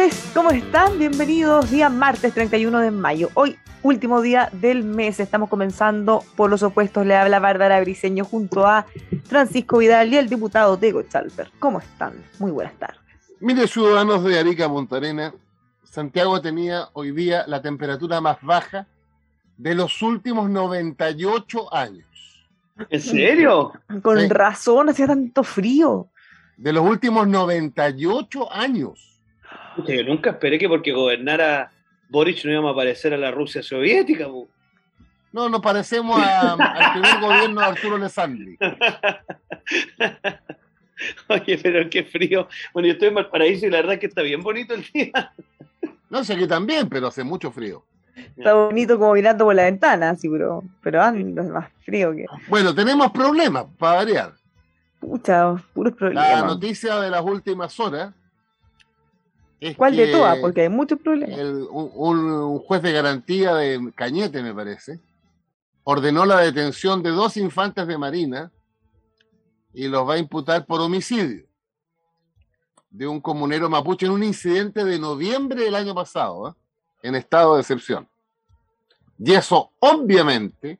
[0.00, 0.98] tardes, ¿cómo están?
[0.98, 3.28] Bienvenidos, día martes 31 de mayo.
[3.34, 7.04] Hoy, último día del mes, estamos comenzando por los opuestos.
[7.04, 8.86] Le habla Bárbara Briseño junto a
[9.24, 11.50] Francisco Vidal y el diputado Diego Chalper.
[11.58, 12.14] ¿Cómo están?
[12.38, 12.98] Muy buenas tardes.
[13.40, 15.34] Mire, ciudadanos de Arica, Montarena,
[15.84, 18.86] Santiago tenía hoy día la temperatura más baja
[19.58, 22.06] de los últimos 98 años.
[22.88, 23.72] ¿En serio?
[24.02, 26.08] Con razón, hacía tanto frío.
[26.56, 29.09] De los últimos 98 años
[29.86, 31.70] yo nunca esperé que porque gobernara
[32.08, 34.26] Boric no íbamos a parecer a la Rusia soviética.
[35.32, 38.58] No, nos parecemos al primer gobierno de Arturo Alessandri.
[41.28, 42.48] Oye, pero qué frío.
[42.72, 45.32] Bueno, yo estoy en Valparaíso y la verdad es que está bien bonito el día.
[46.10, 47.84] No sé que también, pero hace mucho frío.
[48.36, 52.26] Está bonito como mirando por la ventana, sí, pero, pero anda más frío que.
[52.48, 54.32] Bueno, tenemos problemas, para variar.
[54.98, 56.40] Pucha, puros problemas.
[56.40, 58.12] La noticia de las últimas horas
[59.76, 60.38] ¿Cuál de todas?
[60.38, 61.38] Porque hay muchos problemas.
[61.38, 65.00] un, juez de garantía de Cañete, me parece,
[65.84, 68.50] ordenó la detención de dos infantes de Marina
[69.74, 71.44] y los va a imputar por homicidio
[72.90, 76.52] de un comunero mapuche en un incidente de noviembre del año pasado, ¿eh?
[77.02, 78.08] en estado de excepción.
[79.18, 80.78] Y eso, obviamente,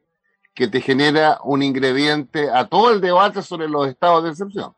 [0.55, 4.75] que te genera un ingrediente a todo el debate sobre los estados de excepción.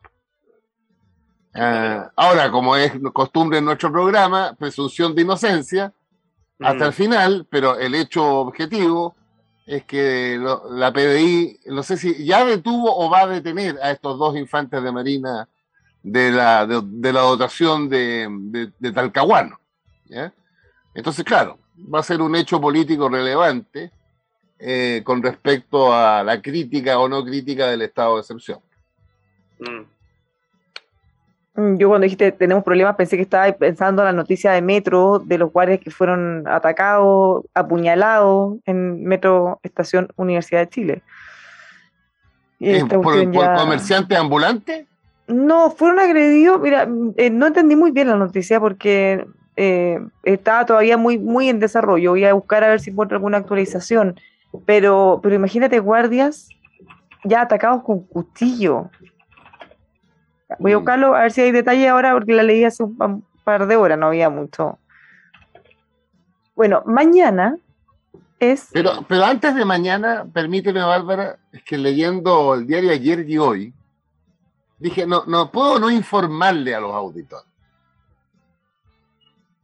[1.55, 5.93] Ah, ahora, como es costumbre en nuestro programa, presunción de inocencia
[6.61, 9.17] hasta el final, pero el hecho objetivo
[9.67, 10.41] es que
[10.71, 14.83] la PDI, no sé si ya detuvo o va a detener a estos dos infantes
[14.83, 15.49] de Marina
[16.03, 18.29] de la, de, la dotación de,
[18.79, 19.59] de, Talcahuano.
[20.95, 21.59] Entonces, claro,
[21.93, 23.93] va a ser un hecho político relevante
[24.59, 28.61] eh, con respecto a la crítica o no crítica del estado de excepción.
[29.59, 29.83] Mm.
[31.55, 35.19] Mm, yo cuando dijiste tenemos problemas pensé que estaba pensando en la noticia de Metro,
[35.19, 41.03] de los guardias que fueron atacados, apuñalados en Metro Estación Universidad de Chile.
[42.61, 44.87] Eh, ¿Por, comerciantes ambulantes?
[45.27, 46.61] No, fueron agredidos.
[46.61, 49.27] Mira, eh, no entendí muy bien la noticia porque
[49.57, 52.11] eh, estaba todavía muy, muy en desarrollo.
[52.11, 54.19] Voy a buscar a ver si encuentro alguna actualización.
[54.65, 56.49] Pero, pero imagínate guardias
[57.25, 58.91] ya atacados con cuchillo.
[60.59, 60.81] Voy a mm.
[60.81, 63.99] buscarlo a ver si hay detalle ahora porque la leí hace un par de horas,
[63.99, 64.79] no había mucho.
[66.55, 67.57] Bueno, mañana
[68.39, 68.69] es.
[68.73, 73.75] Pero, pero antes de mañana, permíteme, Bárbara, es que leyendo el diario ayer y hoy,
[74.79, 77.47] dije, no, no puedo no informarle a los auditores.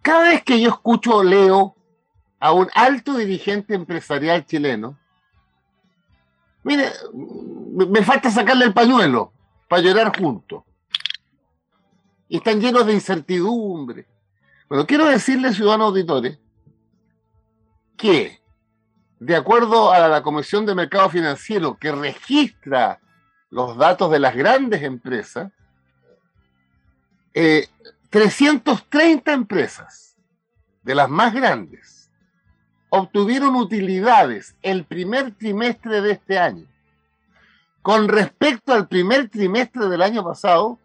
[0.02, 1.74] Cada vez que yo escucho o leo
[2.40, 4.96] a un alto dirigente empresarial chileno,
[6.62, 6.90] mire,
[7.74, 9.32] me falta sacarle el pañuelo
[9.68, 10.62] para llorar juntos
[12.28, 14.06] y están llenos de incertidumbre.
[14.68, 16.38] Bueno, quiero decirle, ciudadanos auditores,
[17.96, 18.38] que
[19.18, 23.00] de acuerdo a la Comisión de Mercado Financiero que registra
[23.50, 25.50] los datos de las grandes empresas,
[28.10, 30.16] 330 eh, empresas
[30.82, 32.10] de las más grandes
[32.90, 36.66] obtuvieron utilidades el primer trimestre de este año.
[37.82, 40.78] Con respecto al primer trimestre del año pasado,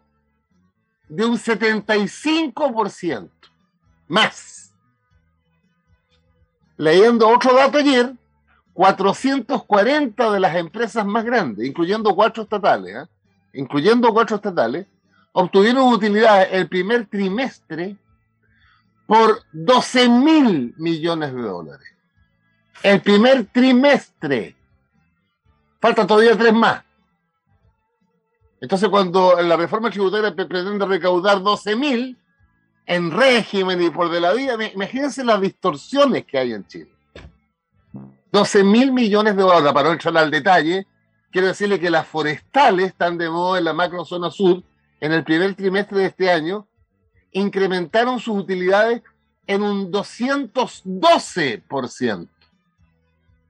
[1.08, 3.30] de un 75%
[4.08, 4.72] más.
[6.76, 8.12] Leyendo otro dato ayer,
[8.72, 13.06] 440 de las empresas más grandes, incluyendo cuatro estatales, ¿eh?
[13.52, 14.86] incluyendo cuatro estatales,
[15.32, 17.96] obtuvieron utilidades el primer trimestre
[19.06, 21.88] por 12 mil millones de dólares.
[22.82, 24.56] El primer trimestre.
[25.80, 26.82] Falta todavía tres más.
[28.64, 32.16] Entonces, cuando la reforma tributaria pretende recaudar 12 mil
[32.86, 36.88] en régimen y por de la vida, imagínense las distorsiones que hay en Chile.
[38.32, 40.86] 12 mil millones de dólares, para no entrar al detalle,
[41.30, 44.62] quiero decirle que las forestales están de moda en la macro zona sur
[44.98, 46.66] en el primer trimestre de este año,
[47.32, 49.02] incrementaron sus utilidades
[49.46, 52.28] en un 212%.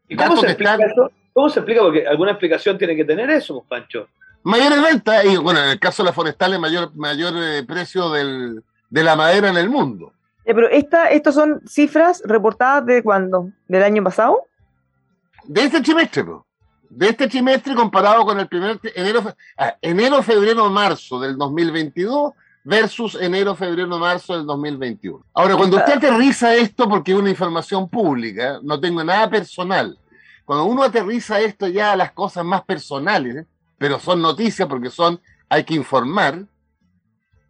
[0.08, 1.12] ¿Y cómo se, explica eso?
[1.32, 1.82] ¿Cómo se explica?
[1.82, 4.08] Porque alguna explicación tiene que tener eso, pues, Pancho.
[4.44, 8.62] Mayores ventas y, bueno, en el caso de las forestales, mayor, mayor eh, precio del,
[8.90, 10.12] de la madera en el mundo.
[10.44, 13.50] pero esta, ¿estas son cifras reportadas de cuándo?
[13.66, 14.46] ¿Del año pasado?
[15.44, 16.24] De este trimestre,
[16.90, 22.32] de este trimestre comparado con el primer enero, ah, enero, febrero, marzo del 2022
[22.64, 25.24] versus enero, febrero, marzo del 2021.
[25.34, 29.98] Ahora, cuando usted aterriza esto, porque es una información pública, no tengo nada personal,
[30.44, 33.46] cuando uno aterriza esto ya a las cosas más personales,
[33.78, 36.46] pero son noticias porque son, hay que informar,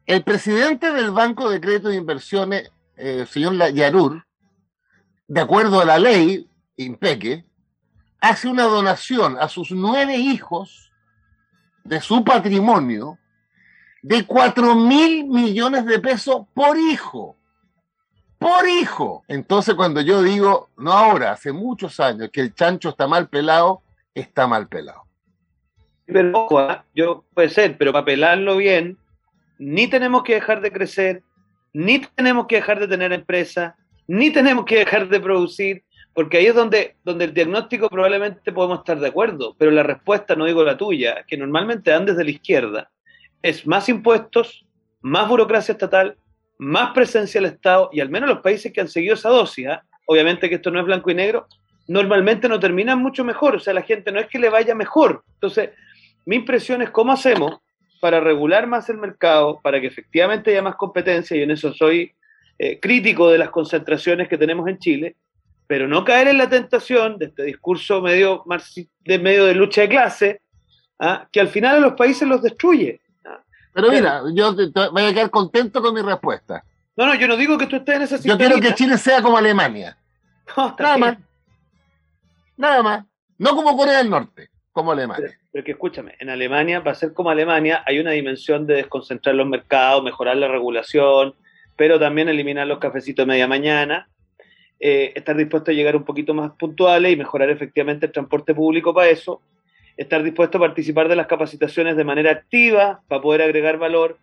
[0.06, 4.26] el presidente del Banco de Crédito de Inversiones, eh, señor Yarur,
[5.26, 7.44] de acuerdo a la ley, impeque,
[8.20, 10.92] hace una donación a sus nueve hijos
[11.84, 13.18] de su patrimonio
[14.02, 17.36] de cuatro mil millones de pesos por hijo.
[18.38, 19.24] Por hijo.
[19.28, 23.82] Entonces, cuando yo digo, no ahora, hace muchos años, que el chancho está mal pelado,
[24.14, 25.03] está mal pelado.
[26.06, 26.84] Pero, ¿ah?
[26.94, 28.98] yo puede ser, pero para pelarlo bien,
[29.58, 31.22] ni tenemos que dejar de crecer,
[31.72, 36.46] ni tenemos que dejar de tener empresa, ni tenemos que dejar de producir, porque ahí
[36.46, 40.62] es donde, donde el diagnóstico probablemente podemos estar de acuerdo, pero la respuesta, no digo
[40.62, 42.90] la tuya, que normalmente dan desde la izquierda,
[43.42, 44.64] es más impuestos,
[45.00, 46.16] más burocracia estatal,
[46.58, 49.82] más presencia del Estado, y al menos los países que han seguido esa dosis, ¿ah?
[50.06, 51.48] obviamente que esto no es blanco y negro,
[51.88, 55.22] normalmente no terminan mucho mejor, o sea, la gente no es que le vaya mejor.
[55.34, 55.70] Entonces,
[56.26, 57.60] mi impresión es cómo hacemos
[58.00, 62.12] para regular más el mercado, para que efectivamente haya más competencia, y en eso soy
[62.58, 65.16] eh, crítico de las concentraciones que tenemos en Chile,
[65.66, 68.44] pero no caer en la tentación de este discurso medio
[69.04, 70.42] de, medio de lucha de clase,
[70.98, 71.26] ¿ah?
[71.32, 73.00] que al final a los países los destruye.
[73.24, 73.40] ¿ah?
[73.72, 76.62] Pero mira, yo voy a quedar contento con mi respuesta.
[76.96, 78.38] No, no, yo no digo que tú estés en esa situación.
[78.38, 79.96] Yo quiero que Chile sea como Alemania.
[80.78, 81.18] Nada más.
[82.56, 83.04] Nada más.
[83.38, 85.38] No como Corea del Norte como Alemania.
[85.54, 89.46] Pero, que escúchame, en Alemania, para ser como Alemania, hay una dimensión de desconcentrar los
[89.46, 91.36] mercados, mejorar la regulación,
[91.76, 94.08] pero también eliminar los cafecitos de media mañana,
[94.80, 98.92] eh, estar dispuesto a llegar un poquito más puntuales y mejorar efectivamente el transporte público
[98.92, 99.42] para eso,
[99.96, 104.18] estar dispuesto a participar de las capacitaciones de manera activa para poder agregar valor.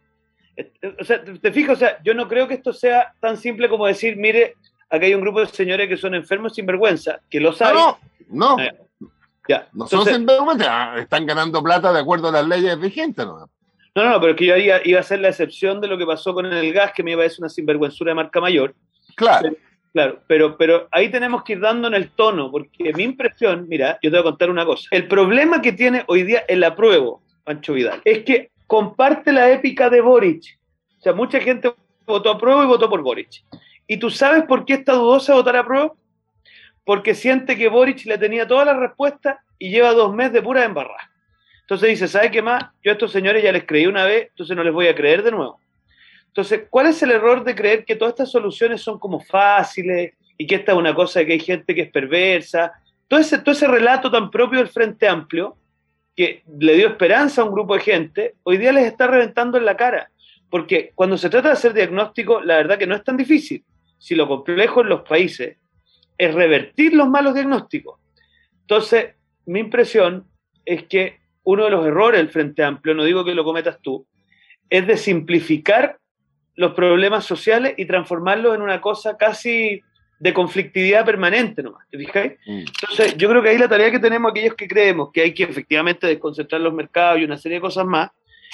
[0.58, 0.70] Eh,
[1.00, 3.88] o sea, te fijas, o sea, yo no creo que esto sea tan simple como
[3.88, 4.56] decir, mire,
[4.90, 7.78] aquí hay un grupo de señores que son enfermos sin vergüenza, que lo saben.
[8.28, 8.58] No, no.
[9.58, 13.50] Eh, no son sinvergüenza, están ganando plata de acuerdo a las leyes vigentes, ¿no?
[13.94, 16.06] No, no, pero es que yo iba, iba, a ser la excepción de lo que
[16.06, 18.74] pasó con el gas, que me iba a decir una sinvergüenzura de marca mayor.
[19.16, 19.52] Claro.
[19.92, 24.00] claro, pero, pero ahí tenemos que ir dando en el tono, porque mi impresión, mira,
[24.02, 24.88] yo te voy a contar una cosa.
[24.92, 29.90] El problema que tiene hoy día el apruebo, Pancho Vidal, es que comparte la épica
[29.90, 30.58] de Boric.
[31.00, 31.74] O sea, mucha gente
[32.06, 33.44] votó a prueba y votó por Boric.
[33.88, 35.92] ¿Y tú sabes por qué está dudosa votar a prueba?
[36.86, 40.66] Porque siente que Boric le tenía todas las respuestas y lleva dos meses de pura
[40.66, 41.12] embarrada.
[41.62, 42.64] Entonces dice, ¿sabe qué más?
[42.84, 45.24] Yo a estos señores ya les creí una vez, entonces no les voy a creer
[45.24, 45.60] de nuevo.
[46.28, 50.48] Entonces, ¿cuál es el error de creer que todas estas soluciones son como fáciles y
[50.48, 52.72] que esta es una cosa de que hay gente que es perversa?
[53.08, 55.58] Todo ese, todo ese relato tan propio del Frente Amplio,
[56.16, 59.66] que le dio esperanza a un grupo de gente, hoy día les está reventando en
[59.66, 60.10] la cara.
[60.50, 63.64] Porque cuando se trata de hacer diagnóstico, la verdad que no es tan difícil.
[63.98, 65.58] Si lo complejo en los países
[66.22, 68.00] es revertir los malos diagnósticos.
[68.62, 69.16] Entonces,
[69.48, 70.28] mi impresión
[70.64, 74.06] es que uno de los errores del Frente Amplio, no digo que lo cometas tú,
[74.70, 75.98] es de simplificar
[76.56, 79.82] los problemas sociales y transformarlos en una cosa casi
[80.20, 82.34] de conflictividad permanente nomás, ¿te fijáis?
[82.46, 82.66] Mm.
[82.68, 85.42] Entonces, yo creo que ahí la tarea que tenemos aquellos que creemos que hay que
[85.42, 88.12] efectivamente desconcentrar los mercados y una serie de cosas más,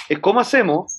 [0.07, 0.96] es cómo hacemos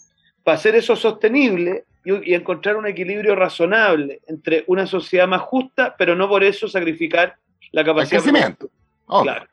[0.49, 6.17] para hacer eso sostenible y, encontrar un equilibrio razonable entre una sociedad más justa, pero
[6.17, 7.37] no por eso sacrificar
[7.71, 8.71] la capacidad de crecimiento.
[9.07, 9.47] Claro.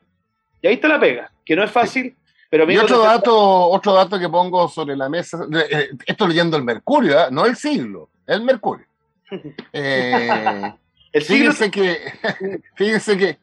[0.62, 2.16] Y ahí está la pega, que no es fácil,
[2.48, 6.64] pero y otro dato, otro dato que pongo sobre la mesa, eh, esto leyendo el
[6.64, 7.26] Mercurio, ¿eh?
[7.30, 8.86] no el siglo, el Mercurio.
[9.74, 11.98] Eh, fíjense que,
[12.74, 13.38] fíjense que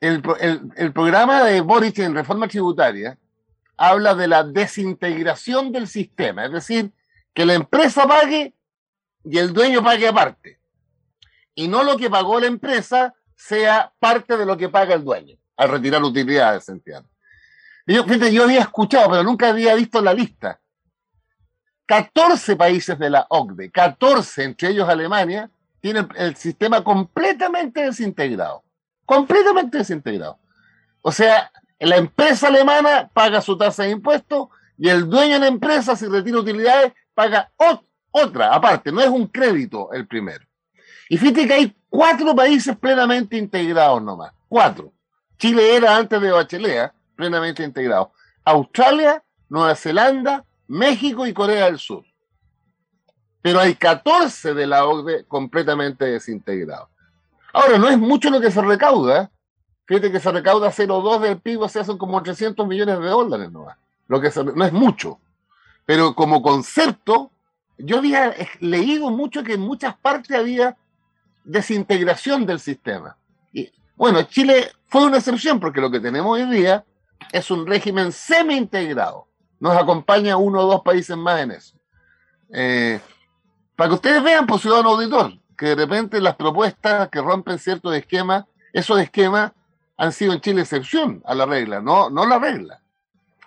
[0.00, 0.20] el,
[0.76, 3.16] el, programa de Boric en reforma tributaria
[3.76, 6.92] habla de la desintegración del sistema, es decir,
[7.32, 8.54] que la empresa pague
[9.24, 10.58] y el dueño pague aparte.
[11.54, 15.36] Y no lo que pagó la empresa sea parte de lo que paga el dueño
[15.56, 17.08] al retirar utilidades, entiendo.
[17.86, 20.60] Yo, fíjate, yo había escuchado, pero nunca había visto la lista.
[21.86, 25.50] 14 países de la OCDE, 14, entre ellos Alemania,
[25.80, 28.64] tienen el sistema completamente desintegrado.
[29.04, 30.38] Completamente desintegrado.
[31.02, 35.46] O sea, la empresa alemana paga su tasa de impuestos y el dueño de la
[35.46, 37.50] empresa, si retira utilidades, paga
[38.10, 40.44] otra, aparte, no es un crédito el primero.
[41.08, 44.92] Y fíjate que hay cuatro países plenamente integrados nomás, cuatro.
[45.38, 46.92] Chile era antes de Bachelet, ¿eh?
[47.16, 48.12] plenamente integrado.
[48.44, 52.04] Australia, Nueva Zelanda, México y Corea del Sur.
[53.42, 56.88] Pero hay 14 de la OCDE completamente desintegrados.
[57.52, 59.30] Ahora, no es mucho lo que se recauda.
[59.86, 63.52] Fíjate que se recauda 0,2 del PIB, o sea, son como 300 millones de dólares
[63.52, 63.76] nomás.
[64.08, 65.18] Lo que no es mucho.
[65.84, 67.30] Pero como concepto,
[67.78, 70.76] yo había leído mucho que en muchas partes había
[71.44, 73.16] desintegración del sistema.
[73.52, 76.84] Y bueno, Chile fue una excepción porque lo que tenemos hoy día
[77.32, 79.28] es un régimen semi-integrado.
[79.60, 81.76] Nos acompaña uno o dos países más en eso.
[82.52, 83.00] Eh,
[83.76, 87.94] para que ustedes vean, por ciudadano auditor, que de repente las propuestas que rompen ciertos
[87.94, 89.52] esquemas, esos esquemas
[89.96, 92.80] han sido en Chile excepción a la regla, no, no la regla.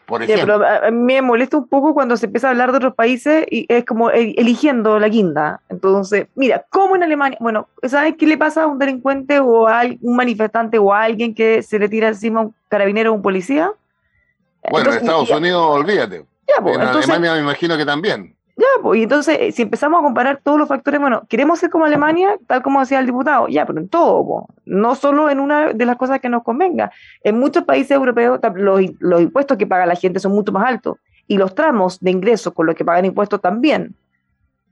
[0.08, 0.66] Por ejemplo.
[0.66, 3.66] a mí me molesta un poco cuando se empieza a hablar de otros países y
[3.68, 5.60] es como eligiendo la guinda.
[5.68, 7.38] Entonces, mira, ¿cómo en Alemania?
[7.42, 11.36] Bueno, ¿sabes qué le pasa a un delincuente o a un manifestante o a alguien
[11.36, 13.70] que se le tira encima a un carabinero o un policía?
[14.72, 16.26] Bueno, en Estados Unidos, olvídate.
[16.58, 18.37] en Alemania me imagino que también.
[18.58, 21.70] Ya, pues, y entonces, eh, si empezamos a comparar todos los factores, bueno, queremos ser
[21.70, 25.74] como Alemania, tal como decía el diputado, ya, pero en todo, no solo en una
[25.74, 26.92] de las cosas que nos convenga.
[27.24, 30.98] En muchos países europeos, los, los impuestos que paga la gente son mucho más altos,
[31.28, 33.96] y los tramos de ingresos con los que pagan impuestos también.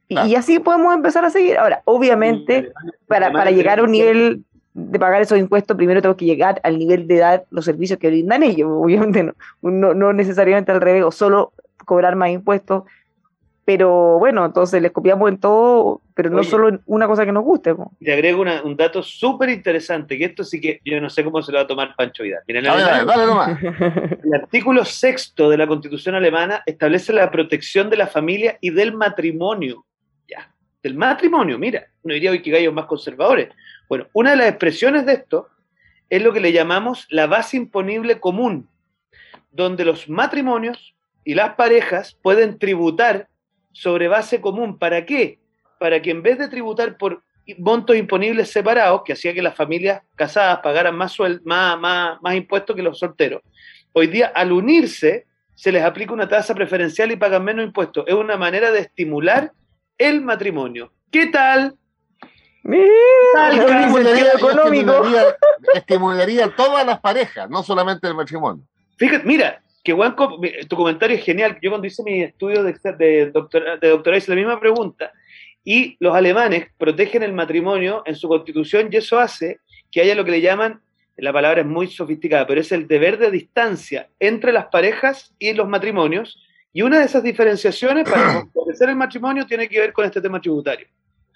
[0.08, 1.58] Y, así podemos empezar a seguir.
[1.58, 2.72] Ahora, obviamente,
[3.08, 6.78] para, para llegar a un nivel de pagar esos impuestos, primero tengo que llegar al
[6.78, 8.70] nivel de dar los servicios que brindan ellos.
[8.72, 11.54] Obviamente no, no, no necesariamente al revés, o solo
[11.86, 12.84] cobrar más impuestos
[13.66, 17.44] pero bueno, entonces les copiamos en todo, pero no solo en una cosa que nos
[17.44, 17.74] guste.
[18.00, 21.52] Te agrego un dato súper interesante, que esto sí que yo no sé cómo se
[21.52, 22.44] lo va a tomar Pancho Vidal.
[22.48, 22.66] Miren,
[24.24, 28.94] el artículo sexto de la Constitución alemana establece la protección de la familia y del
[28.94, 29.84] matrimonio.
[30.30, 30.54] Ya,
[30.84, 33.50] del matrimonio, mira, no diría hoy que gallos más conservadores.
[33.90, 35.50] Bueno, una de las expresiones de esto
[36.12, 38.70] es lo que le llamamos la base imponible común,
[39.52, 43.28] donde los matrimonios y las parejas pueden tributar
[43.76, 44.80] sobre base común.
[44.80, 45.40] ¿Para qué?
[45.80, 47.22] Para que en vez de tributar por
[47.60, 52.76] montos imponibles separados, que hacía que las familias casadas pagaran más, más, más, más impuestos
[52.76, 53.42] que los solteros,
[53.92, 58.06] hoy día al unirse se les aplica una tasa preferencial y pagan menos impuestos.
[58.08, 59.52] Es una manera de estimular
[59.98, 60.92] el matrimonio.
[61.12, 61.76] ¿Qué tal?
[62.64, 62.88] Mira,
[63.52, 65.04] estimularía, económico.
[65.74, 68.64] Estimularía, todas las parejas, no solamente el matrimonio.
[68.98, 71.60] Fíjate, mira, que Juanco, tu comentario es genial.
[71.62, 75.14] Yo cuando hice mi estudio de, de, doctora, de doctorado hice la misma pregunta.
[75.64, 79.60] Y los alemanes protegen el matrimonio en su constitución y eso hace
[79.92, 80.82] que haya lo que le llaman,
[81.18, 85.54] la palabra es muy sofisticada, pero es el deber de distancia entre las parejas y
[85.54, 86.44] los matrimonios.
[86.74, 90.42] Y una de esas diferenciaciones para favorecer el matrimonio tiene que ver con este tema
[90.42, 90.88] tributario.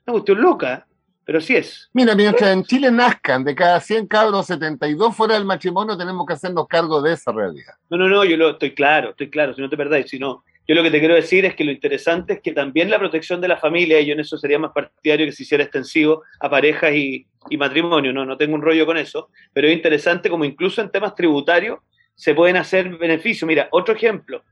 [0.07, 0.87] Una cuestión loca,
[1.29, 1.87] pero sí es.
[1.93, 6.33] Mira, mientras en Chile nazcan de cada 100 cabros 72 fuera del matrimonio, tenemos que
[6.33, 7.75] hacernos cargo de esa realidad.
[7.87, 10.73] No, no, no, yo lo, estoy claro, estoy claro, si no te perdáis, sino yo
[10.73, 13.47] lo que te quiero decir es que lo interesante es que también la protección de
[13.47, 16.95] la familia, y yo en eso sería más partidario que se hiciera extensivo a parejas
[16.95, 20.81] y, y matrimonio, no, no tengo un rollo con eso, pero es interesante como incluso
[20.81, 21.77] en temas tributarios
[22.15, 23.47] se pueden hacer beneficios.
[23.47, 24.43] Mira, otro ejemplo,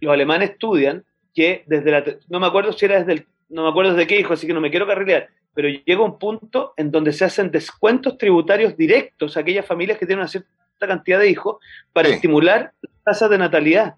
[0.00, 3.68] los alemanes estudian que desde la, no me acuerdo si era desde el, no me
[3.68, 6.90] acuerdo desde qué hijo, así que no me quiero carrilear, pero llega un punto en
[6.90, 10.48] donde se hacen descuentos tributarios directos a aquellas familias que tienen una cierta
[10.80, 11.56] cantidad de hijos
[11.92, 13.94] para estimular las tasas de natalidad.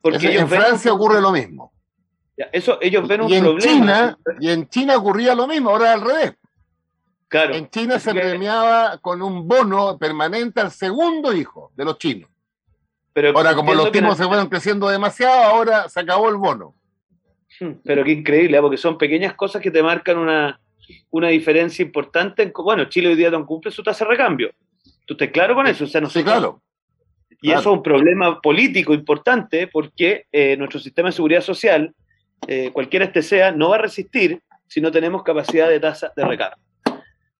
[0.00, 1.72] Porque en Francia ocurre lo mismo.
[2.52, 3.62] eso ellos ven un y en problema.
[3.62, 6.34] China, y en China ocurría lo mismo, ahora al revés.
[7.28, 7.54] Claro.
[7.54, 12.30] En China se premiaba con un bono permanente al segundo hijo de los chinos.
[13.12, 16.74] Pero ahora, como los tipos se fueron creciendo demasiado, ahora se acabó el bono.
[17.84, 18.60] Pero qué increíble, ¿eh?
[18.60, 20.60] porque son pequeñas cosas que te marcan una,
[21.10, 22.42] una diferencia importante.
[22.42, 24.50] En, bueno, Chile hoy día no cumple su tasa de recambio.
[25.04, 25.84] ¿Tú estás claro con eso?
[25.84, 26.62] O sea, sí, claro.
[27.40, 31.94] Y eso es un problema político importante porque eh, nuestro sistema de seguridad social,
[32.48, 36.24] eh, cualquiera este sea, no va a resistir si no tenemos capacidad de tasa de
[36.24, 36.58] recambio.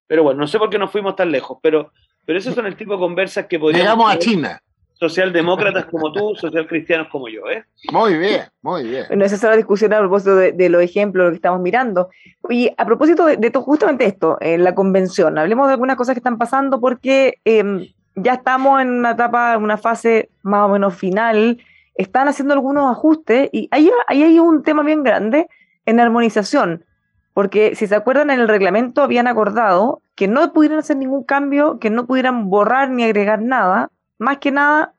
[0.05, 1.91] Pero bueno, no sé por qué nos fuimos tan lejos, pero,
[2.25, 3.83] pero esos son el tipo de conversas que podríamos...
[3.83, 4.61] Llegamos a China.
[4.99, 7.41] Socialdemócratas como tú, socialcristianos como yo.
[7.49, 7.63] ¿eh?
[7.91, 9.05] Muy bien, muy bien.
[9.07, 12.09] Bueno, esa es la discusión a propósito de, los ejemplos que estamos mirando.
[12.49, 16.37] Y a propósito de, justamente esto, en la convención, hablemos de algunas cosas que están
[16.37, 21.59] pasando porque em, ya estamos en una etapa, en una fase más o menos final,
[21.95, 25.47] están haciendo algunos ajustes y ahí, ahí hay un tema bien grande
[25.85, 26.85] en armonización,
[27.33, 31.79] porque si se acuerdan en el reglamento habían acordado que no pudieran hacer ningún cambio,
[31.79, 34.93] que no pudieran borrar ni agregar nada, más que nada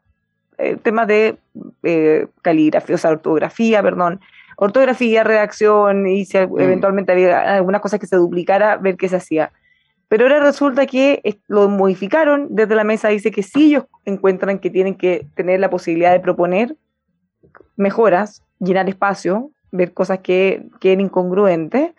[0.58, 1.38] eh, temas de
[1.84, 4.20] eh, caligrafía, o sea, ortografía, perdón,
[4.56, 6.60] ortografía, redacción y si mm.
[6.60, 9.52] eventualmente había algunas cosas que se duplicara, ver qué se hacía.
[10.08, 14.70] Pero ahora resulta que lo modificaron, desde la mesa dice que sí ellos encuentran que
[14.70, 16.76] tienen que tener la posibilidad de proponer
[17.76, 21.92] mejoras, llenar espacio, ver cosas que queden incongruentes.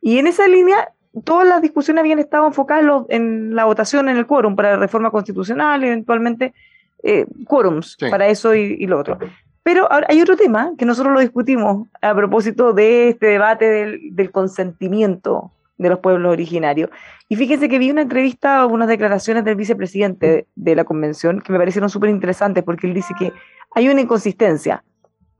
[0.00, 0.91] Y en esa línea,
[1.24, 5.10] todas las discusiones habían estado enfocadas en la votación en el quórum para la reforma
[5.10, 6.54] constitucional, eventualmente
[7.02, 9.18] eh, quórums para eso y, lo otro.
[9.62, 14.16] Pero ahora hay otro tema que nosotros lo discutimos a propósito de este debate del,
[14.16, 16.90] del consentimiento de los pueblos originarios.
[17.28, 21.52] Y fíjense que vi una entrevista o unas declaraciones del vicepresidente de la convención que
[21.52, 23.32] me parecieron súper interesantes porque él dice que
[23.74, 24.84] hay una inconsistencia,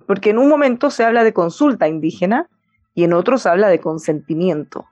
[0.07, 2.49] porque en un momento se habla de consulta indígena
[2.95, 4.87] y en otro se habla de consentimiento.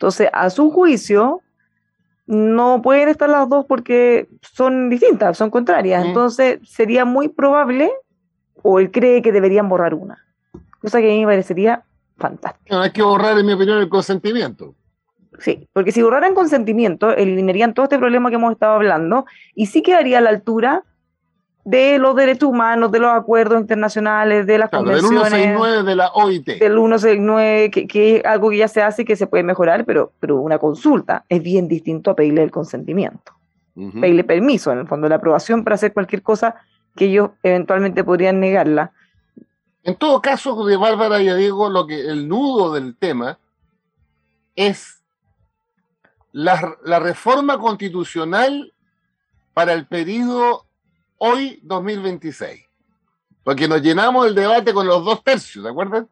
[0.00, 1.42] Entonces, a su juicio,
[2.26, 6.06] no pueden estar las dos porque son distintas, son contrarias.
[6.06, 7.92] Entonces, sería muy probable,
[8.62, 10.24] o él cree que deberían borrar una.
[10.80, 11.82] Cosa que a mí me parecería
[12.16, 12.78] fantástico.
[12.78, 14.74] hay que borrar, en mi opinión, el consentimiento.
[15.38, 19.82] Sí, porque si borraran consentimiento, eliminarían todo este problema que hemos estado hablando y sí
[19.82, 20.82] quedaría a la altura
[21.64, 25.10] de los derechos humanos, de los acuerdos internacionales, de las convenciones.
[25.10, 26.46] Del 169 de la OIT.
[26.46, 29.84] Del 169, que, que, es algo que ya se hace y que se puede mejorar,
[29.84, 33.32] pero, pero una consulta es bien distinto a pedirle el consentimiento.
[33.98, 36.56] Pedirle permiso, en el fondo, la aprobación para hacer cualquier cosa
[36.96, 38.92] que ellos eventualmente podrían negarla.
[39.84, 43.38] En todo caso, de Bárbara, ya digo, lo que el nudo del tema
[44.54, 45.02] es
[46.32, 48.74] la, la reforma constitucional
[49.54, 50.66] para el periodo
[51.20, 52.66] hoy 2026.
[53.44, 56.08] Porque nos llenamos el debate con los dos tercios, ¿de acuerdo?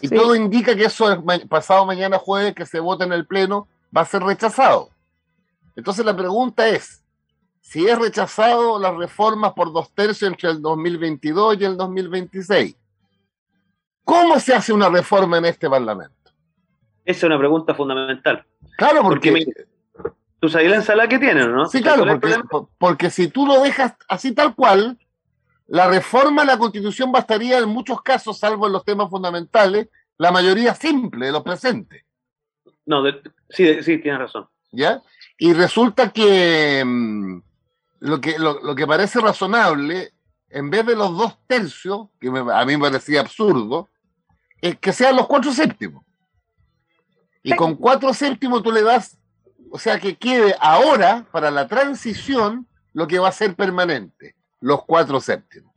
[0.00, 3.68] Y todo indica que eso es pasado mañana jueves que se vota en el Pleno
[3.96, 4.90] va a ser rechazado.
[5.76, 7.04] Entonces la pregunta es,
[7.60, 12.76] si es rechazado las reformas por dos tercios entre el 2022 y el 2026,
[14.04, 16.30] ¿cómo se hace una reforma en este Parlamento?
[17.04, 18.44] Esa es una pregunta fundamental.
[18.76, 19.46] Claro, porque,
[20.44, 21.64] tú sabes la ensalada que tienen, ¿no?
[21.64, 22.04] Sí, claro,
[22.76, 24.98] porque, si tú lo dejas así tal cual,
[25.66, 30.30] la reforma a la constitución bastaría en muchos casos, salvo en los temas fundamentales, la
[30.30, 32.04] mayoría simple de los presentes.
[32.84, 33.02] No,
[33.48, 34.46] sí, sí, tienes razón.
[34.70, 35.00] ¿Ya?
[35.38, 37.38] Y resulta que mm,
[38.00, 40.12] lo que, lo, que parece razonable,
[40.50, 43.88] en vez de los dos tercios, que a mí me parecía absurdo,
[44.60, 46.04] es que sean los cuatro séptimos.
[47.42, 49.18] Y con cuatro séptimos tú le das
[49.74, 54.84] o sea, que quede ahora, para la transición, lo que va a ser permanente, los
[54.84, 55.74] cuatro séptimos.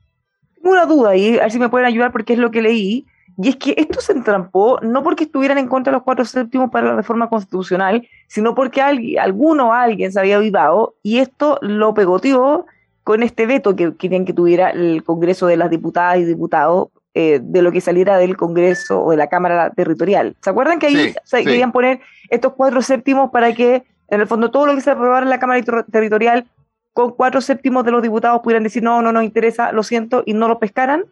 [0.53, 3.07] Tengo una duda ahí, a ver si me pueden ayudar porque es lo que leí,
[3.39, 6.69] y es que esto se entrampó no porque estuvieran en contra de los cuatro séptimos
[6.69, 11.95] para la reforma constitucional, sino porque alguien, alguno alguien se había avivado y esto lo
[11.95, 12.67] pegoteó
[13.03, 17.39] con este veto que querían que tuviera el Congreso de las Diputadas y Diputados eh,
[17.41, 20.35] de lo que saliera del Congreso o de la Cámara Territorial.
[20.39, 21.99] ¿Se acuerdan que ahí querían poner
[22.29, 25.39] estos cuatro séptimos para que, en el fondo, todo lo que se aprobara en la
[25.39, 25.59] Cámara
[25.91, 26.45] Territorial,
[26.93, 30.35] con cuatro séptimos de los diputados pudieran decir, no, no nos interesa, lo siento, y
[30.35, 31.05] no lo pescaran?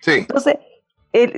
[0.00, 0.12] Sí.
[0.12, 0.56] Entonces,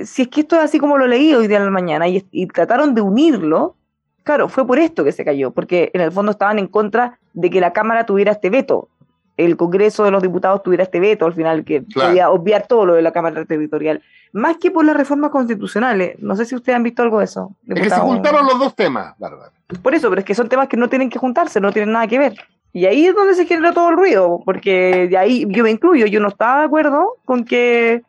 [0.05, 2.25] si es que esto es así como lo leí hoy día en la mañana y,
[2.31, 3.75] y trataron de unirlo,
[4.23, 7.49] claro, fue por esto que se cayó, porque en el fondo estaban en contra de
[7.49, 8.87] que la Cámara tuviera este veto
[9.37, 12.93] el Congreso de los Diputados tuviera este veto al final, que podía obviar todo lo
[12.93, 16.17] de la Cámara Territorial, más que por las reformas constitucionales.
[16.19, 17.55] No sé si ustedes han visto algo de eso.
[17.67, 19.51] Es que se juntaron los dos temas, Bárbara.
[19.81, 22.07] Por eso, pero es que son temas que no tienen que juntarse, no tienen nada
[22.07, 22.33] que ver.
[22.73, 26.07] Y ahí es donde se genera todo el ruido, porque de ahí yo me incluyo,
[26.07, 28.03] yo no estaba de acuerdo con que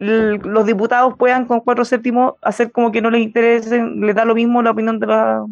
[0.00, 4.34] los diputados puedan con cuatro séptimos hacer como que no les interese, les da lo
[4.34, 5.44] mismo la opinión de la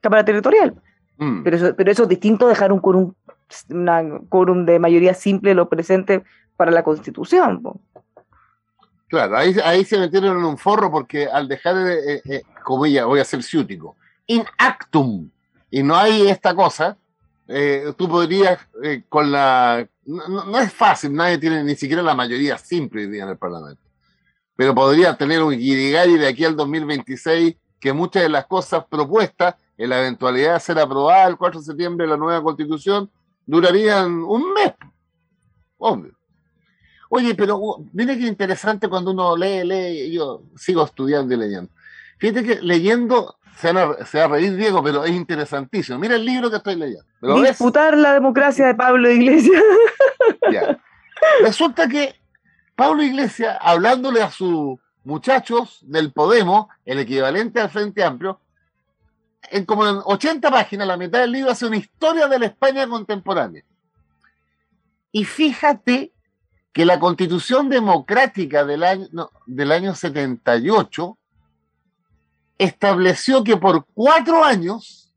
[0.00, 0.74] Cámara Territorial.
[1.18, 1.42] Mm.
[1.44, 3.12] Pero, eso, pero eso es distinto dejar un quórum
[3.70, 6.24] un quórum de mayoría simple lo presente
[6.56, 7.62] para la Constitución.
[9.12, 13.24] Claro, ahí, ahí se metieron en un forro porque al dejar, eh, eh, voy a
[13.24, 13.94] ser ciútico,
[14.26, 15.28] in actum,
[15.70, 16.96] y no hay esta cosa,
[17.46, 18.58] eh, tú podrías
[19.10, 19.86] con la...
[20.06, 23.82] No, es fácil, nadie tiene ni siquiera la mayoría simple en el Parlamento,
[24.56, 29.56] pero podría tener un guirigay de aquí al 2026 que muchas de las cosas propuestas
[29.76, 33.10] en la eventualidad de ser aprobada el 4 de septiembre la nueva constitución
[33.46, 34.72] durarían un mes.
[35.78, 36.12] Obvio.
[37.08, 41.70] Oye, pero uh, mire qué interesante cuando uno lee, lee, yo sigo estudiando y leyendo.
[42.18, 45.98] Fíjate que leyendo, se va a, reír Diego, pero es interesantísimo.
[45.98, 47.04] Mira el libro que estoy leyendo.
[47.42, 49.62] Disputar la democracia de Pablo Iglesias.
[51.42, 52.14] Resulta que
[52.76, 58.40] Pablo Iglesias, hablándole a sus muchachos del Podemos, el equivalente al Frente Amplio,
[59.50, 62.86] en como en 80 páginas, la mitad del libro hace una historia de la España
[62.86, 63.64] contemporánea.
[65.10, 66.12] Y fíjate
[66.72, 69.08] que la constitución democrática del año,
[69.46, 71.18] del año 78
[72.56, 75.12] estableció que por cuatro años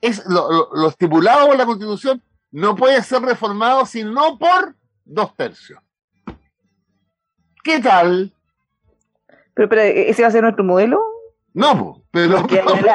[0.00, 5.80] es lo, estipulado por la constitución no puede ser reformado sino por dos tercios.
[7.62, 8.32] ¿Qué tal?
[9.54, 11.00] Pero, pero ese va a ser nuestro modelo.
[11.54, 12.46] No, pero.
[12.82, 12.90] le,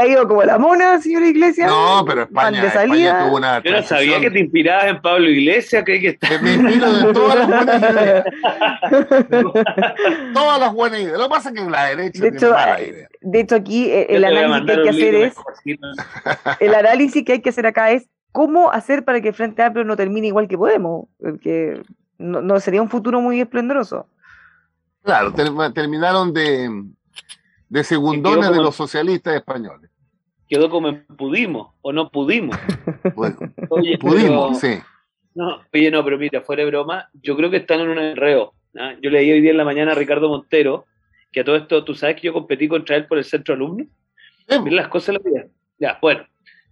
[0.00, 1.68] ha ido como la mona, señora Iglesias.
[1.68, 3.62] No, pero España, España tuvo una.
[3.62, 7.36] Yo no sabía que te inspirabas en Pablo Iglesias, que que Me inspiro de todas
[7.36, 8.24] las buenas ideas.
[10.34, 11.18] todas las buenas ideas.
[11.18, 13.08] Lo que pasa es que la derecha de hecho, mala eh, idea.
[13.20, 15.34] De hecho, aquí eh, el análisis que hay que hacer es.
[16.60, 19.84] El análisis que hay que hacer acá es cómo hacer para que el Frente Amplio
[19.84, 21.08] no termine igual que Podemos.
[21.18, 21.82] Porque
[22.18, 24.06] no, no sería un futuro muy esplendoroso.
[25.02, 25.32] Claro,
[25.74, 26.70] terminaron de
[27.72, 29.90] de segundones de los socialistas españoles.
[30.46, 32.56] Quedó como pudimos o no pudimos.
[33.14, 33.36] Bueno,
[33.98, 34.78] pudimos, sí.
[35.34, 38.52] No, oye, no, pero mira, fuera de broma, yo creo que están en un enreo.
[39.00, 40.86] Yo leí hoy día en la mañana a Ricardo Montero,
[41.32, 43.86] que a todo esto, tú sabes que yo competí contra él por el centro alumno.
[44.62, 45.46] Mira las cosas la vida.
[45.78, 46.24] Ya, bueno,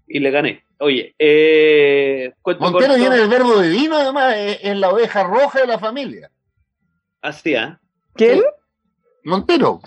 [0.07, 0.65] y le gané.
[0.79, 6.31] Oye, eh, Montero tiene el verbo divino, además, es, la oveja roja de la familia.
[7.23, 7.81] Así, ¿ah?
[8.15, 8.43] ¿Quién?
[9.25, 9.81] Montero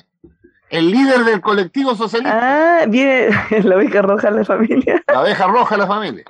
[0.74, 2.82] el líder del colectivo socialista.
[2.82, 3.30] Ah, viene
[3.64, 5.04] la oveja roja de la familia.
[5.08, 6.26] La oveja roja de la familia.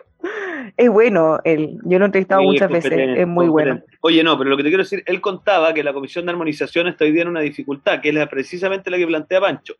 [0.75, 1.79] Es bueno, él.
[1.83, 3.81] yo lo he entrevistado muchas veces, es muy bueno.
[4.01, 6.87] Oye, no, pero lo que te quiero decir, él contaba que la Comisión de Armonización
[6.87, 9.75] está hoy día en una dificultad, que es precisamente la que plantea Pancho,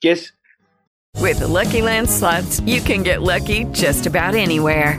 [0.00, 0.36] que es...
[1.20, 4.98] With the Lucky Land slots, you can get lucky just about anywhere.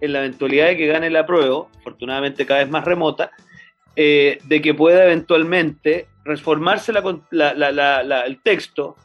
[0.00, 3.30] en la eventualidad de que gane la prueba, afortunadamente cada vez más remota,
[3.94, 8.96] eh, de que pueda eventualmente transformarse el texto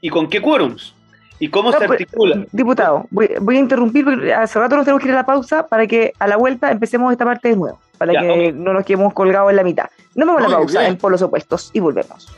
[0.00, 0.94] y con qué quórums
[1.38, 2.44] y cómo se pues, articula.
[2.52, 5.86] Diputado, voy, a interrumpir porque hace rato nos tenemos que ir a la pausa para
[5.86, 9.50] que a la vuelta empecemos esta parte de nuevo, para que no nos quedemos colgados
[9.50, 9.88] en la mitad.
[10.14, 12.28] No vamos a la pausa en polos opuestos y volvemos.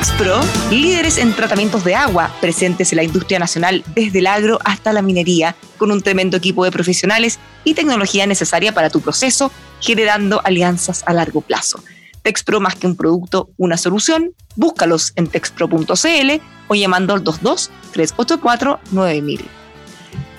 [0.00, 4.94] Texpro, líderes en tratamientos de agua, presentes en la industria nacional desde el agro hasta
[4.94, 10.40] la minería, con un tremendo equipo de profesionales y tecnología necesaria para tu proceso, generando
[10.42, 11.84] alianzas a largo plazo.
[12.22, 14.32] Texpro más que un producto, una solución.
[14.56, 19.44] Búscalos en texpro.cl o llamando al 22 384 9000.